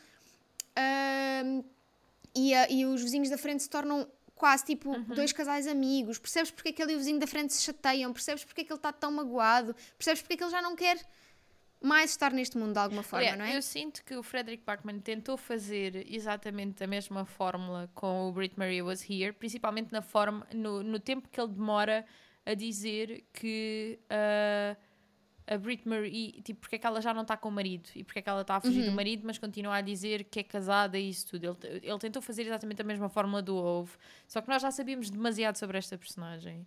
[0.77, 1.63] ahm,
[2.35, 6.19] e, a- e os vizinhos da frente se tornam quase tipo dois casais amigos.
[6.19, 8.13] Percebes porque é que ele e o vizinho da frente se chateiam?
[8.13, 9.75] Percebes porque é que ele está tão magoado?
[9.99, 10.99] Percebes porque é que ele já não quer
[11.83, 13.57] mais estar neste mundo de alguma forma, Aliás, não é?
[13.57, 18.59] Eu sinto que o Frederick Bachman tentou fazer exatamente a mesma fórmula com o Brit
[18.59, 22.05] Marie Was Here, principalmente na forma, no, no tempo que ele demora
[22.45, 24.77] a dizer que ah,
[25.53, 28.05] a Brit Marie, tipo, porque é que ela já não está com o marido e
[28.05, 28.91] porque é que ela está a fugir Uhum.
[28.91, 31.45] do marido, mas continua a dizer que é casada e isso tudo.
[31.65, 33.91] Ele, ele tentou fazer exatamente a mesma fórmula do Ove,
[34.29, 36.65] só que nós já sabíamos demasiado sobre esta personagem.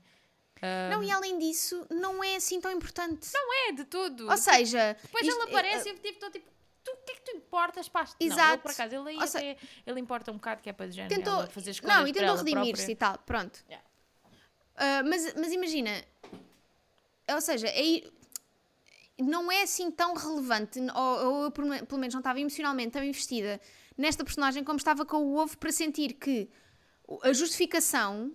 [0.61, 3.29] Ah, Não, e além disso, não é assim tão importante.
[3.33, 4.29] não é de tudo.
[4.29, 6.49] Ou seja, Depois isto- ela aparece e eu tipo, estou tipo,
[6.83, 8.01] tu que é que tu importas, pá?
[8.03, 8.61] Não, ele, Exato.
[8.63, 9.57] por acaso, ele até,
[9.87, 12.21] ele importa um bocado que é para de género, tentou, fazer escolhas não, e para
[12.21, 13.63] tentou redimir-se e tal, pronto.
[13.69, 13.85] Yeah.
[14.75, 15.91] Ah, mas, mas imagina,
[17.29, 18.11] ou seja, aí
[19.19, 23.03] não é assim tão relevante, ou, eu pelo me- pelo menos não estava emocionalmente tão
[23.03, 23.59] investida
[23.97, 26.49] nesta personagem como estava com o ovo para sentir que
[27.21, 28.31] a justificação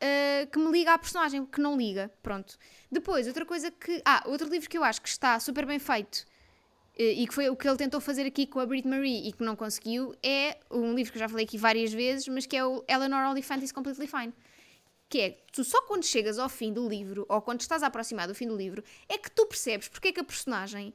[0.00, 2.56] ah, que me liga à personagem, que não liga, pronto.
[2.90, 4.00] Depois, outra coisa que.
[4.04, 6.24] Ah, outro livro que eu acho que está super bem feito
[6.98, 9.32] eh, e que foi o que ele tentou fazer aqui com a Brit Marie e
[9.32, 12.56] que não conseguiu é um livro que eu já falei aqui várias vezes, mas que
[12.56, 14.32] é o Eleanor Oliphant is Completely Fine.
[15.10, 18.26] Que é, tu só quando chegas ao fim do livro, ou quando estás a aproximar
[18.26, 20.94] do fim do livro, é que tu percebes porque é que a personagem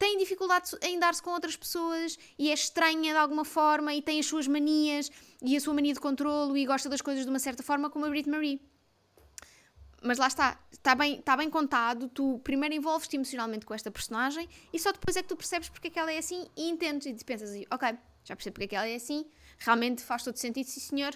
[0.00, 4.18] tem dificuldade em dar-se com outras pessoas e é estranha de alguma forma e tem
[4.18, 5.10] as suas manias
[5.42, 8.06] e a sua mania de controlo e gosta das coisas de uma certa forma como
[8.06, 8.62] a Brit Marie.
[10.02, 14.48] Mas lá está, está bem, está bem contado, tu primeiro envolves-te emocionalmente com esta personagem
[14.72, 17.06] e só depois é que tu percebes porque é que ela é assim e entendes
[17.06, 17.90] e pensas assim, ok,
[18.24, 19.26] já percebo porque é que ela é assim,
[19.58, 21.12] realmente faz todo sentido, sim senhor,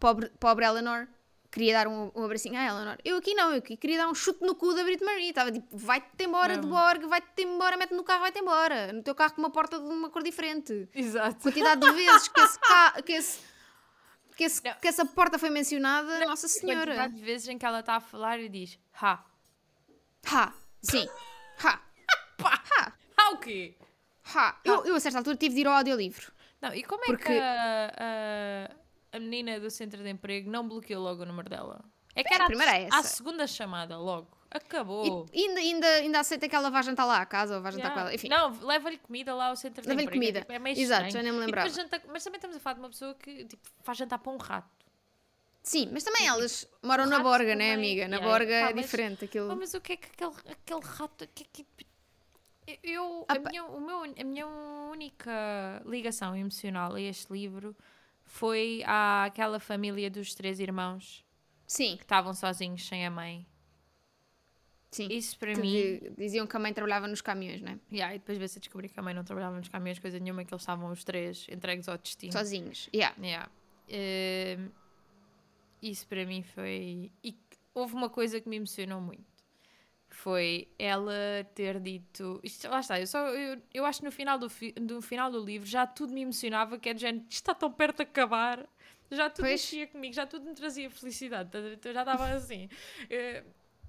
[0.00, 1.06] pobre, pobre Eleanor,
[1.54, 2.98] queria dar um, um abracinho à Eleanor.
[3.04, 5.52] Eu aqui não, eu aqui queria dar um chute no cu da Brit Marie, estava
[5.52, 6.66] tipo, vai-te embora de.
[6.66, 9.84] Borg, vai-te embora, mete-me no carro, vai-te embora, no teu carro com uma porta de
[9.86, 11.40] uma cor diferente Exato.
[11.40, 13.40] quantidade de vezes que, esse ca- que, esse-
[14.36, 14.74] que, esse- Não.
[14.74, 16.86] que essa porta foi mencionada, Nossa Senhora.
[16.92, 19.24] Quantidade de vezes em que ela está a falar e diz, ha,
[20.32, 20.52] Ha,
[20.82, 21.06] sim.
[21.62, 21.80] Ha,
[22.38, 23.74] pá, ha, ha o quê?
[24.34, 24.56] ha.
[24.64, 26.32] Eu, eu a certa altura tive de ir ao audiolivro.
[26.60, 27.92] Não, e como é Porque- que a,
[28.70, 28.70] a,
[29.16, 31.84] a menina do centro de emprego não bloqueou logo o número dela?
[32.14, 32.96] É que É, era a primeira é essa.
[32.98, 34.28] a segunda chamada logo.
[34.50, 35.26] Acabou.
[35.32, 37.86] E, ainda, ainda, ainda aceita que ela vá jantar lá à casa ou vá jantar
[37.88, 37.94] Yeah.
[37.94, 38.14] com ela.
[38.14, 40.20] Enfim, Não, leva-lhe comida lá ao centro de Leva-lhe emprego.
[40.20, 40.38] comida.
[40.38, 41.12] É, tipo, é meio Exato, estranho.
[41.12, 41.68] já nem me lembrava.
[41.70, 44.36] janta- Mas também estamos a falar de uma pessoa que tipo, faz jantar para um
[44.36, 44.68] rato.
[45.60, 47.90] sim, mas também elas moram na Borga, né, também.
[47.94, 48.06] amiga?
[48.08, 49.50] Na Yeah, Borga pá, é mas- diferente aquilo.
[49.52, 51.26] Oh, mas o que é que aquele, aquele rato.
[51.34, 51.66] Que, que,
[52.82, 53.50] eu, a, Ah, pá.
[53.50, 57.74] minha, o meu, a minha única ligação emocional a este livro
[58.24, 61.24] foi àquela família dos três irmãos
[61.66, 63.46] Sim, que estavam sozinhos sem a mãe.
[64.90, 65.08] sim.
[65.10, 65.70] Isso para mim.
[65.70, 67.78] di- diziam que a mãe trabalhava nos caminhões, né?
[67.92, 70.44] Yeah, e depois veio-se a descobrir que a mãe não trabalhava nos caminhões, coisa nenhuma,
[70.44, 72.32] que eles estavam os três entregues ao destino.
[72.32, 72.88] Sozinhos.
[72.94, 73.14] Yeah.
[73.20, 73.50] Yeah.
[73.88, 74.70] Ehm,
[75.82, 77.10] isso para mim foi.
[77.22, 77.36] E
[77.74, 79.33] houve uma coisa que me emocionou muito.
[80.14, 81.12] Foi ela
[81.54, 82.40] ter dito.
[82.42, 85.30] Isto, lá está, eu, só, eu, eu acho que no final do, fi- do final
[85.30, 88.02] do livro já tudo me emocionava, que é de género, isto está tão perto de
[88.04, 88.64] acabar.
[89.10, 89.52] Já tudo Pois.
[89.52, 91.48] mexia comigo, já tudo me trazia felicidade.
[91.48, 92.68] Então eu já estava assim.
[93.10, 93.44] Eh,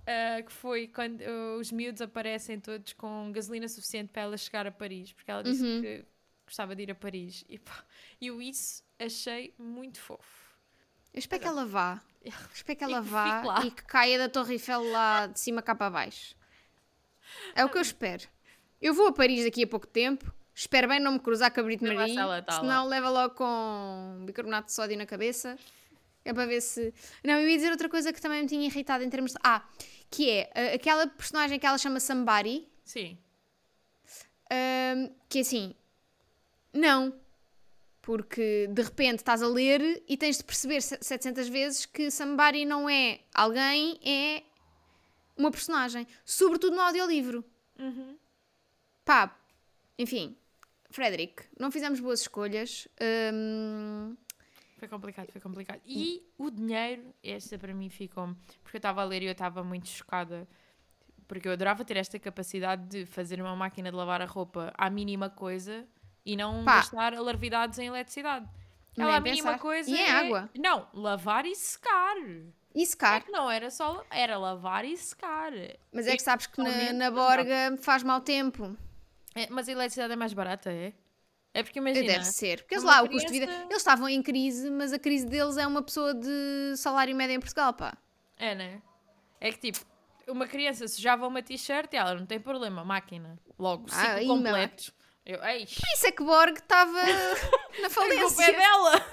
[0.06, 4.68] eh, que foi quando eh, os miúdos aparecem todos com gasolina suficiente para ela chegar
[4.68, 5.82] a Paris, porque ela disse Uhum.
[5.82, 6.06] que
[6.46, 7.44] gostava de ir a Paris.
[7.50, 7.84] E pá,
[8.22, 10.46] eu isso achei muito fofo.
[11.14, 12.02] Eu espero que ela vá.
[12.54, 15.76] Espero que ela que vá e que caia da Torre Eiffel lá de cima cá
[15.76, 16.36] para baixo.
[17.56, 18.24] É o que eu espero.
[18.82, 20.34] Eu vou a Paris daqui a pouco tempo.
[20.54, 22.14] Espero bem não me cruzar com a Brit Vê lá Marie.
[22.14, 25.58] se ela tá senão leva logo com bicarbonato de sódio na cabeça.
[26.24, 26.94] É para ver se.
[27.24, 29.38] Não, eu ia dizer outra coisa que também me tinha irritado em termos de.
[29.44, 29.64] Ah,
[30.10, 32.68] que é uh, aquela personagem que ela chama Somebody.
[32.84, 33.18] Sim.
[34.52, 35.76] um, que é assim.
[36.74, 37.14] Não.
[38.06, 42.64] Porque de repente estás a ler e tens de perceber se- 700 vezes que somebody
[42.64, 44.44] não é alguém, é
[45.36, 46.06] uma personagem.
[46.24, 47.44] Sobretudo no audiolivro.
[47.80, 48.16] Uhum.
[49.04, 49.36] Pá,
[49.98, 50.38] enfim.
[50.92, 52.88] Frederick, não fizemos boas escolhas.
[53.34, 54.16] Hum,
[54.78, 55.82] Foi complicado, foi complicado.
[55.84, 59.64] E o dinheiro, esta para mim ficou Porque eu estava a ler e eu estava
[59.64, 60.48] muito chocada.
[61.28, 64.92] Porque eu adorava ter esta capacidade de fazer uma máquina de lavar a roupa à
[64.92, 65.88] mínima coisa
[66.26, 66.78] e não Pá.
[66.78, 68.48] gastar alarvidades em eletricidade.
[68.98, 69.60] Nem Ela, a mínima pensar.
[69.62, 69.90] coisa.
[69.90, 70.50] E em é- água.
[70.58, 72.16] Não, lavar e secar.
[72.74, 73.24] e É secar.
[73.24, 74.04] que não era só.
[74.10, 75.52] Era lavar e secar.
[75.92, 78.76] Mas é que sabes que na, na não Borga faz mau tempo.
[79.36, 80.94] É, mas a eletricidade é mais barata, é?
[81.54, 82.06] É porque imagina.
[82.08, 82.60] Deve ser.
[82.62, 83.46] Porque eles lá, o custo de vida.
[83.48, 87.36] criança- Eles estavam em crise, mas a crise deles é uma pessoa de salário médio
[87.36, 87.98] em Portugal, pá.
[88.38, 88.82] É, né?
[89.40, 89.86] É que tipo,
[90.28, 93.38] uma criança sujava uma t-shirt e ela não tem problema, máquina.
[93.60, 94.94] Logo, Ah, ciclo completo.
[95.26, 98.54] Eu, ei, Por isso é que Borg estava na a culpa é falência.
[98.54, 99.06] dela!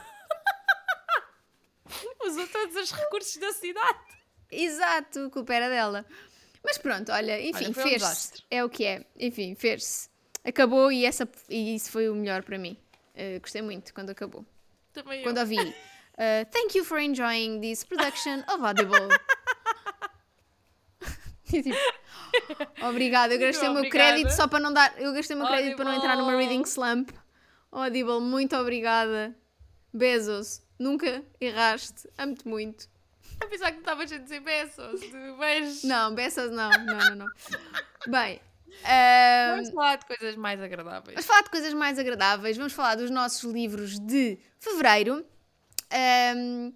[2.26, 3.98] Usou todos os recursos da cidade.
[4.50, 6.04] Exato, a culpa era dela.
[6.62, 8.44] Mas pronto, olha, enfim, Olha, um fez-se.
[8.50, 9.04] É o que é.
[9.18, 10.08] Enfim, fez-se.
[10.44, 12.76] Acabou e, essa, e isso foi o melhor para mim.
[13.14, 14.44] Uh, gostei muito quando acabou.
[14.92, 15.24] Também eu.
[15.24, 15.58] Quando ouvi.
[15.58, 19.08] uh, Thank you for enjoying this production of Audible.
[21.54, 21.76] E tipo,
[22.88, 24.94] Obrigada, eu gastei o meu crédito só para não dar.
[25.00, 27.10] Eu gastei o meu crédito para não entrar numa reading slump.
[27.70, 29.34] Audible, muito obrigada.
[29.92, 32.08] Bezos, nunca erraste.
[32.16, 32.88] Amo-te muito.
[33.40, 35.84] A pensar que estavas a dizer de beijos.
[35.84, 36.70] Não, Bezos não.
[36.70, 37.26] Não, não, não.
[38.08, 38.40] Bem,
[38.84, 41.14] Ahm, Vamos falar de coisas mais agradáveis.
[41.14, 42.56] Vamos falar de coisas mais agradáveis.
[42.56, 45.24] Vamos falar dos nossos livros de fevereiro,
[45.90, 46.72] ahm,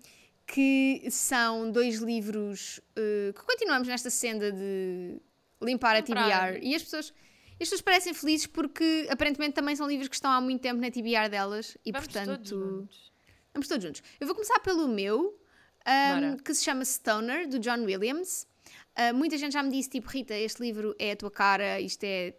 [0.46, 5.20] que são dois livros eh, que continuamos nesta senda de
[5.62, 6.02] limpar a.
[6.02, 6.58] TBR.
[6.62, 7.12] E as pessoas,
[7.52, 10.90] as pessoas parecem felizes porque aparentemente também são livros que estão há muito tempo na
[10.90, 12.48] TBR delas e Vamos todos portanto.
[12.48, 13.12] juntos.
[13.54, 14.02] Vamos todos juntos.
[14.20, 15.38] Eu vou começar pelo meu,
[15.84, 16.36] Bora.
[16.44, 18.46] que se chama Stoner, do John Williams.
[18.94, 22.02] Ah, muita gente já me disse, tipo, Rita, este livro é a tua cara, isto
[22.04, 22.34] é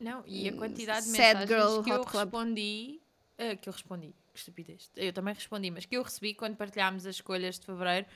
[0.00, 2.22] Não, e a quantidade de Hum, mensagens Girl que eu Club.
[2.24, 3.00] respondi.
[3.38, 4.90] ah, que eu respondi, que estupidez.
[4.96, 8.06] Eu também respondi, mas que eu recebi quando partilhámos as escolhas de fevereiro.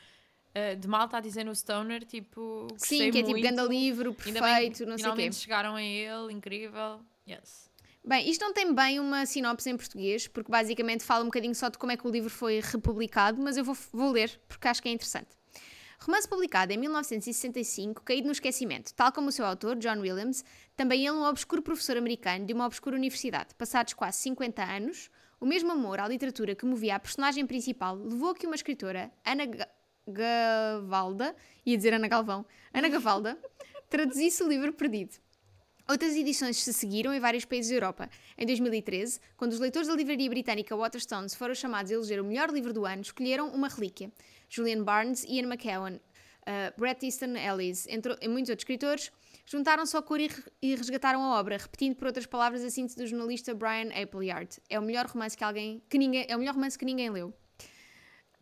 [0.55, 2.67] Ah, de malta a dizer no Stoner, tipo.
[2.77, 5.33] Sim, que é tipo muito, ganda livro, ainda bem perfeito, não sei o quê.
[5.33, 7.01] Chegaram a ele, incrível.
[7.29, 7.71] Yes.
[8.03, 11.69] Bem, isto não tem bem uma sinopse em português, porque basicamente fala um bocadinho só
[11.69, 14.81] de como é que o livro foi republicado, mas eu vou, vou ler porque acho
[14.83, 15.29] que é interessante.
[16.03, 20.43] Romance publicado em 1965, caído no esquecimento, tal como o seu autor, John Williams,
[20.75, 23.55] também ele um obscuro professor americano de uma obscura universidade.
[23.55, 28.31] Passados quase 50 anos, o mesmo amor à literatura que movia a personagem principal levou
[28.31, 29.69] a que uma escritora, Ana Ga-
[30.07, 31.35] Gavalda,
[31.65, 33.39] ia dizer Ana Galvão, Ana Gavalda,
[33.89, 35.17] traduzisse o livro perdido.
[35.89, 38.09] Outras edições se seguiram em vários países da Europa.
[38.39, 42.51] Em 2013, quando os leitores da livraria britânica Waterstones foram chamados a eleger o melhor
[42.51, 44.13] livro do ano, escolheram uma relíquia.
[44.49, 49.11] Julian Barnes, Ian McKellen, uh, Bret Easton Ellis entre, muitos outros escritores
[49.45, 50.31] juntaram-se ao coro e,
[50.63, 54.61] e resgataram a obra, repetindo por outras palavras a síntese do jornalista Brian Appleyard.
[54.69, 57.35] É o melhor romance que alguém que ninguém é o melhor romance que ninguém leu.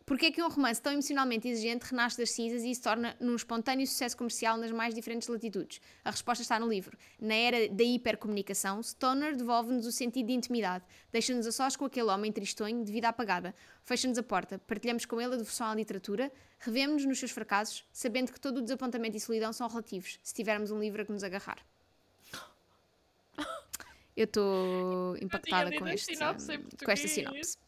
[0.08, 3.36] Porquê é que um romance tão emocionalmente exigente renasce das cinzas e se torna num
[3.36, 5.82] espontâneo sucesso comercial nas mais diferentes latitudes?
[6.02, 6.96] A resposta está no livro.
[7.20, 10.82] Na era da hipercomunicação, Stoner devolve-nos o sentido de intimidade,
[11.12, 13.54] deixa-nos a sós com aquele homem tristonho de vida apagada,
[13.84, 18.32] fecha-nos a porta, partilhamos com ele a devoção à literatura, revemos-nos nos seus fracassos, sabendo
[18.32, 21.22] que todo o desapontamento e solidão são relativos, se tivermos um livro a que nos
[21.22, 21.58] agarrar.
[24.16, 27.58] Eu estou impactada com, este, com esta sinopse.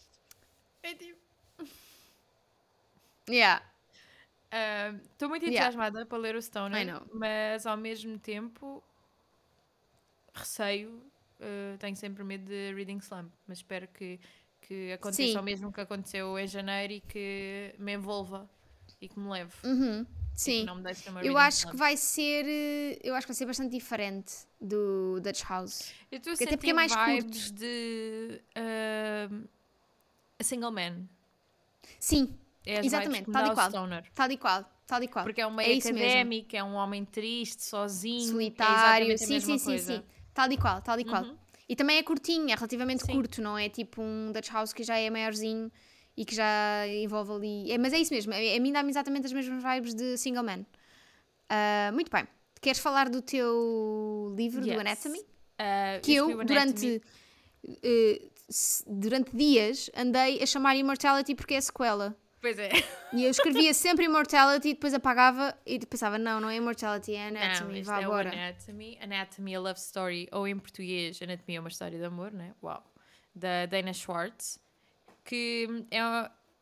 [0.82, 1.19] É tipo.
[3.30, 3.62] Yeah.
[5.12, 5.66] Estou muito Yeah.
[5.66, 7.06] entusiasmada para ler o I Stoner, know.
[7.14, 8.82] mas ao mesmo tempo
[10.34, 11.02] receio,
[11.40, 14.18] eh, tenho sempre medo de reading slump, mas espero que,
[14.62, 15.36] que aconteça Sim.
[15.38, 18.48] o mesmo que aconteceu em janeiro e que me envolva
[19.00, 19.52] e que me leve.
[19.64, 20.04] Uhum.
[20.04, 20.64] que Sim.
[20.64, 22.44] não me deixe numa Eu acho que vai ser.
[22.46, 25.92] eh, Eu acho que vai ser bastante diferente do Dutch House.
[26.10, 27.54] Eu estou a até porque é mais vibes curto.
[27.60, 29.44] de ahm,
[30.38, 31.04] A Single Man.
[31.98, 33.68] Sim, É Exatamente, tal e qual.
[33.70, 34.04] Stoner.
[34.14, 34.64] tal e qual.
[34.86, 35.24] Tal e qual.
[35.24, 35.90] Porque é um É meio mesmo.
[35.98, 38.28] académico, é um homem triste, sozinho.
[38.32, 39.10] Solitário.
[39.10, 40.02] é exatamente a sim, sim, sim, sim.
[40.34, 41.22] Tal e qual, tal e qual.
[41.24, 41.36] Uhum.
[41.68, 43.12] E também é curtinho, é relativamente Sim.
[43.12, 45.70] curto, não é tipo um Dutch House que já é maiorzinho
[46.16, 47.70] e que já envolve ali.
[47.72, 50.42] É, mas é isso mesmo, é- a mim dá-me exatamente as mesmas vibes de Single
[50.42, 50.66] Man.
[51.48, 52.26] Ah, muito bem.
[52.60, 54.80] Queres falar do teu livro, do Yes.
[54.80, 55.24] Anatomy?
[55.58, 57.00] Ah, que eu, durante,
[58.48, 62.16] s- durante dias, andei a chamar Immortality porque é sequela.
[62.40, 62.70] Pois é.
[63.12, 67.30] E eu escrevia sempre Immortality e depois apagava e pensava, não, não é Immortality, é
[67.30, 68.32] Não, Anatomy, este vá é agora.
[68.32, 68.98] Anatomy.
[69.00, 72.54] Anatomy, a Love Story, ou em português, Anatomia é uma história de amor, né?
[72.62, 72.82] Uau.
[73.34, 74.58] Da Dana Schwartz,
[75.24, 76.00] que é,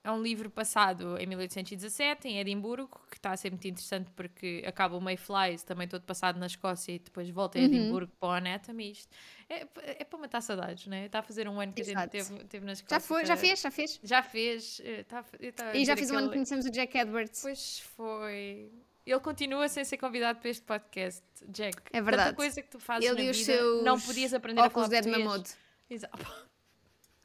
[0.04, 4.62] é um livro passado em 1817, em Edimburgo, que está a ser muito interessante porque
[4.66, 7.66] acaba o Mayflies, também todo passado na Escócia, e depois volta a Uhum.
[7.66, 8.92] Edimburgo para o Anatomy.
[8.92, 9.14] Isto
[9.48, 9.66] é,
[10.00, 11.06] é para matar saudades, né?
[11.06, 12.16] Está a fazer um ano que a Exato.
[12.16, 12.96] gente teve, teve na Escócia.
[12.96, 14.00] Já foi, já fez, já fez.
[14.02, 14.80] Já fez.
[14.84, 17.40] eh, tá- eu tava a E já fiz um ano que conhecemos o Jack Edwards.
[17.42, 18.70] Pois foi.
[19.04, 21.78] Ele continua sem ser convidado para este podcast, Jack.
[21.92, 22.28] É verdade.
[22.30, 25.00] Tanta coisa que tu fazes Ele na vida, seus não podias aprender a óculos falar
[25.00, 25.58] de português.
[25.90, 26.18] Exato.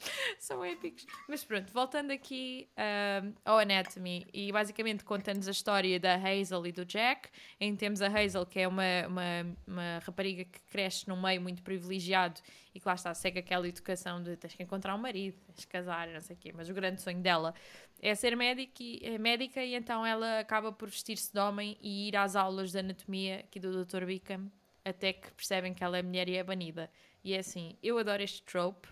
[0.39, 1.06] São épicos.
[1.28, 6.72] Mas pronto, voltando aqui ahm, ao Anatomy, e basicamente conta-nos a história da Hazel e
[6.72, 7.30] do Jack,
[7.60, 11.62] em temos a Hazel, que é uma, uma, uma rapariga que cresce num meio muito
[11.62, 12.41] privilegiado
[12.74, 15.72] e que lá está, segue aquela educação de tens que encontrar um marido, tens que
[15.72, 17.54] casar, não sei o quê, mas o grande sonho dela
[18.01, 22.10] é ser médica e, é médica e então ela acaba por vestir-se de homem e
[22.10, 24.06] ir às aulas de anatomia aqui do Dr.
[24.06, 24.51] Bickham,
[24.84, 26.89] até que percebem que ela é mulher e é banida.
[27.24, 28.88] E é assim, eu adoro este trope,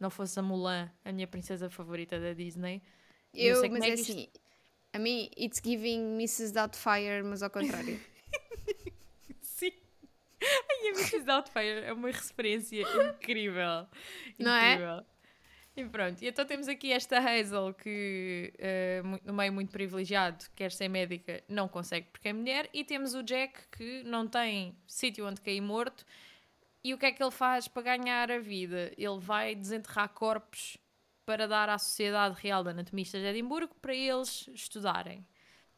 [0.00, 2.82] não fosse a Mulan, a minha princesa favorita da Disney.
[3.32, 4.28] Eu, mas é é isto- assim,
[4.92, 6.52] a mim, it's giving Mrs.
[6.52, 8.00] Doubtfire, mas ao contrário.
[9.40, 9.72] Sim.
[10.42, 11.20] Ai, a Mrs.
[11.24, 13.86] Doubtfire é uma referência incrível.
[14.38, 14.72] Não é?
[14.74, 15.04] incrível.
[15.78, 18.50] E pronto, e então temos aqui esta Hazel que,
[19.04, 23.12] mu- no meio muito privilegiado, quer ser médica, não consegue porque é mulher, e temos
[23.14, 26.06] o Jack que não tem sítio onde cair morto.
[26.86, 28.92] E o que é que ele faz para ganhar a vida?
[28.96, 30.78] Ele vai desenterrar corpos
[31.24, 35.26] para dar à Sociedade Real de Anatomistas de Edimburgo para eles estudarem.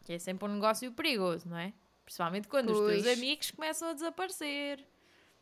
[0.05, 1.73] Que é sempre um negócio perigoso, não é?
[2.05, 3.03] Principalmente quando os Pois.
[3.03, 4.87] teus amigos começam a desaparecer.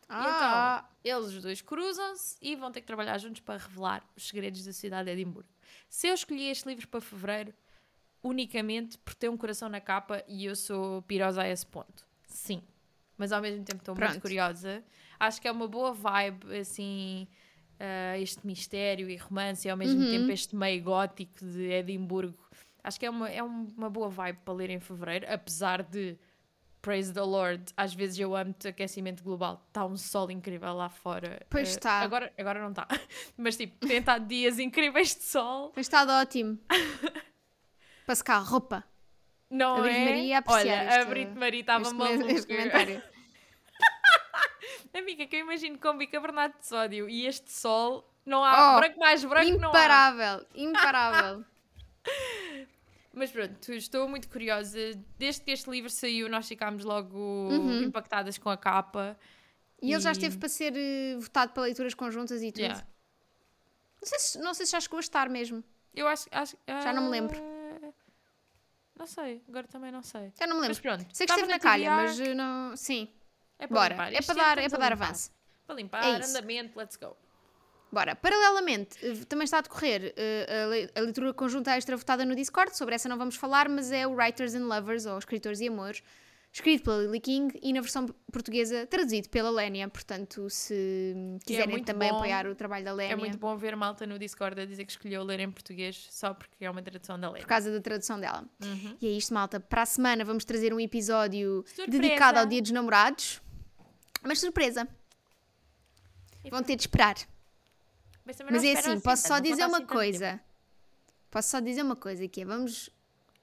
[0.07, 0.89] Ah.
[1.01, 4.63] então, eles os dois cruzam-se e vão ter que trabalhar juntos para revelar os segredos
[4.63, 5.49] da cidade de Edimburgo.
[5.89, 7.53] Se eu escolhi este livro para fevereiro,
[8.23, 12.07] unicamente por ter um coração na capa e eu sou pirosa a esse ponto.
[12.25, 12.63] Sim.
[13.17, 14.81] Mas ao mesmo tempo estou muito curiosa.
[15.19, 17.27] Acho que é uma boa vibe, assim,
[17.79, 20.11] ah, este mistério e romance e ao mesmo Uhum.
[20.11, 22.37] tempo este meio gótico de Edimburgo.
[22.83, 26.17] Acho que é uma, é um- uma boa vibe para ler em fevereiro, apesar de,
[26.81, 29.61] praise the Lord, às vezes eu amo aquecimento global.
[29.67, 31.45] Está um sol incrível lá fora.
[31.49, 31.99] Pois está.
[31.99, 32.87] Agora, agora não está.
[33.35, 35.69] Mas tipo, tem estado dias incríveis de sol.
[35.71, 36.57] Tem estado ótimo.
[38.05, 38.83] para secar roupa.
[39.49, 40.05] Não A Brito é?
[40.05, 42.25] Maria ia apreciar Olha, a este- Brito Maria estava maluca.
[44.97, 48.99] Amiga, que eu imagino com bicarbonato de sódio e este sol, não há Oh, branco
[48.99, 49.71] mais branco, não há.
[49.71, 51.45] Imparável, imparável.
[53.13, 54.77] Mas pronto, estou muito curiosa.
[55.17, 57.83] Desde que este livro saiu, nós ficámos logo Uhum.
[57.83, 59.17] impactadas com a capa.
[59.81, 62.61] E ele já E- esteve para ser eh, votado para leituras conjuntas e tudo.
[62.61, 62.85] Yeah.
[64.01, 65.63] Não, sei se, não sei se já chegou a estar mesmo.
[65.93, 67.39] Eu acho, acho Já não me lembro.
[67.39, 67.91] ah,
[68.99, 70.31] Não sei, agora também não sei.
[70.37, 70.81] Já não me Mas lembro.
[70.81, 72.75] pronto, Sei que estava esteve na calha, mas eh, não.
[72.77, 73.09] Sim,
[73.59, 73.89] é para bora.
[73.93, 74.13] limpar.
[74.13, 75.31] É Este para ano dar, é para dar avanço.
[75.65, 77.15] Para limpar, É andamento, let's go.
[77.91, 78.15] Bora.
[78.15, 82.75] Paralelamente, eh, também está a decorrer eh, a a leitura conjunta extra votada no Discord.
[82.77, 86.03] Sobre essa não vamos falar, mas é o Writers and Lovers, ou Escritores e Amores,
[86.51, 89.87] escrito pela Lily King e na versão portuguesa traduzido pela Lénia.
[89.87, 91.13] Portanto, se
[91.45, 92.17] quiserem muito também bom.
[92.17, 94.91] apoiar o trabalho da Lénia, É muito bom ver malta no Discord a dizer que
[94.91, 97.41] escolheu ler em português só porque é uma tradução da lei.
[97.41, 98.43] por causa da tradução dela.
[98.63, 98.97] Uhum.
[99.01, 99.61] E é isto, malta.
[99.61, 101.89] Para a semana vamos trazer um episódio Surpresa!
[101.91, 103.41] dedicado ao Dia dos Namorados.
[104.27, 104.87] Mas surpresa,
[106.49, 107.15] vão ter de esperar.
[108.25, 110.39] Mas, Mas é esperam assim, posso só dizer uma assim coisa.
[111.31, 112.89] Posso só dizer uma coisa que é, vamos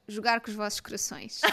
[0.06, 1.40] jogar com os vossos corações.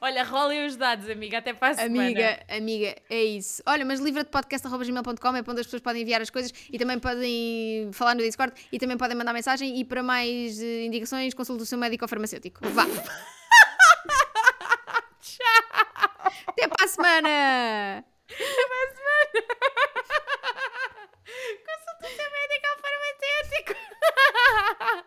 [0.00, 2.02] Olha, rolem os dados, amiga, até para a semana.
[2.02, 3.62] amiga, amiga, é isso.
[3.64, 6.76] Olha, mas livra de podcast.gmail.com é para onde as pessoas podem enviar as coisas e
[6.76, 11.34] também podem falar no Discord e também podem mandar mensagem e para mais eh, indicações
[11.34, 12.68] consulte o seu médico ou farmacêutico.
[12.70, 12.84] Vá!
[15.22, 15.38] Tchau!
[16.48, 18.04] Até para a semana!
[18.28, 19.38] Até para a semana!
[21.64, 23.74] Consulta médica ao farmacêutico!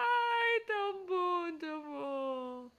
[0.00, 2.70] Ai, tão bom, tão bom!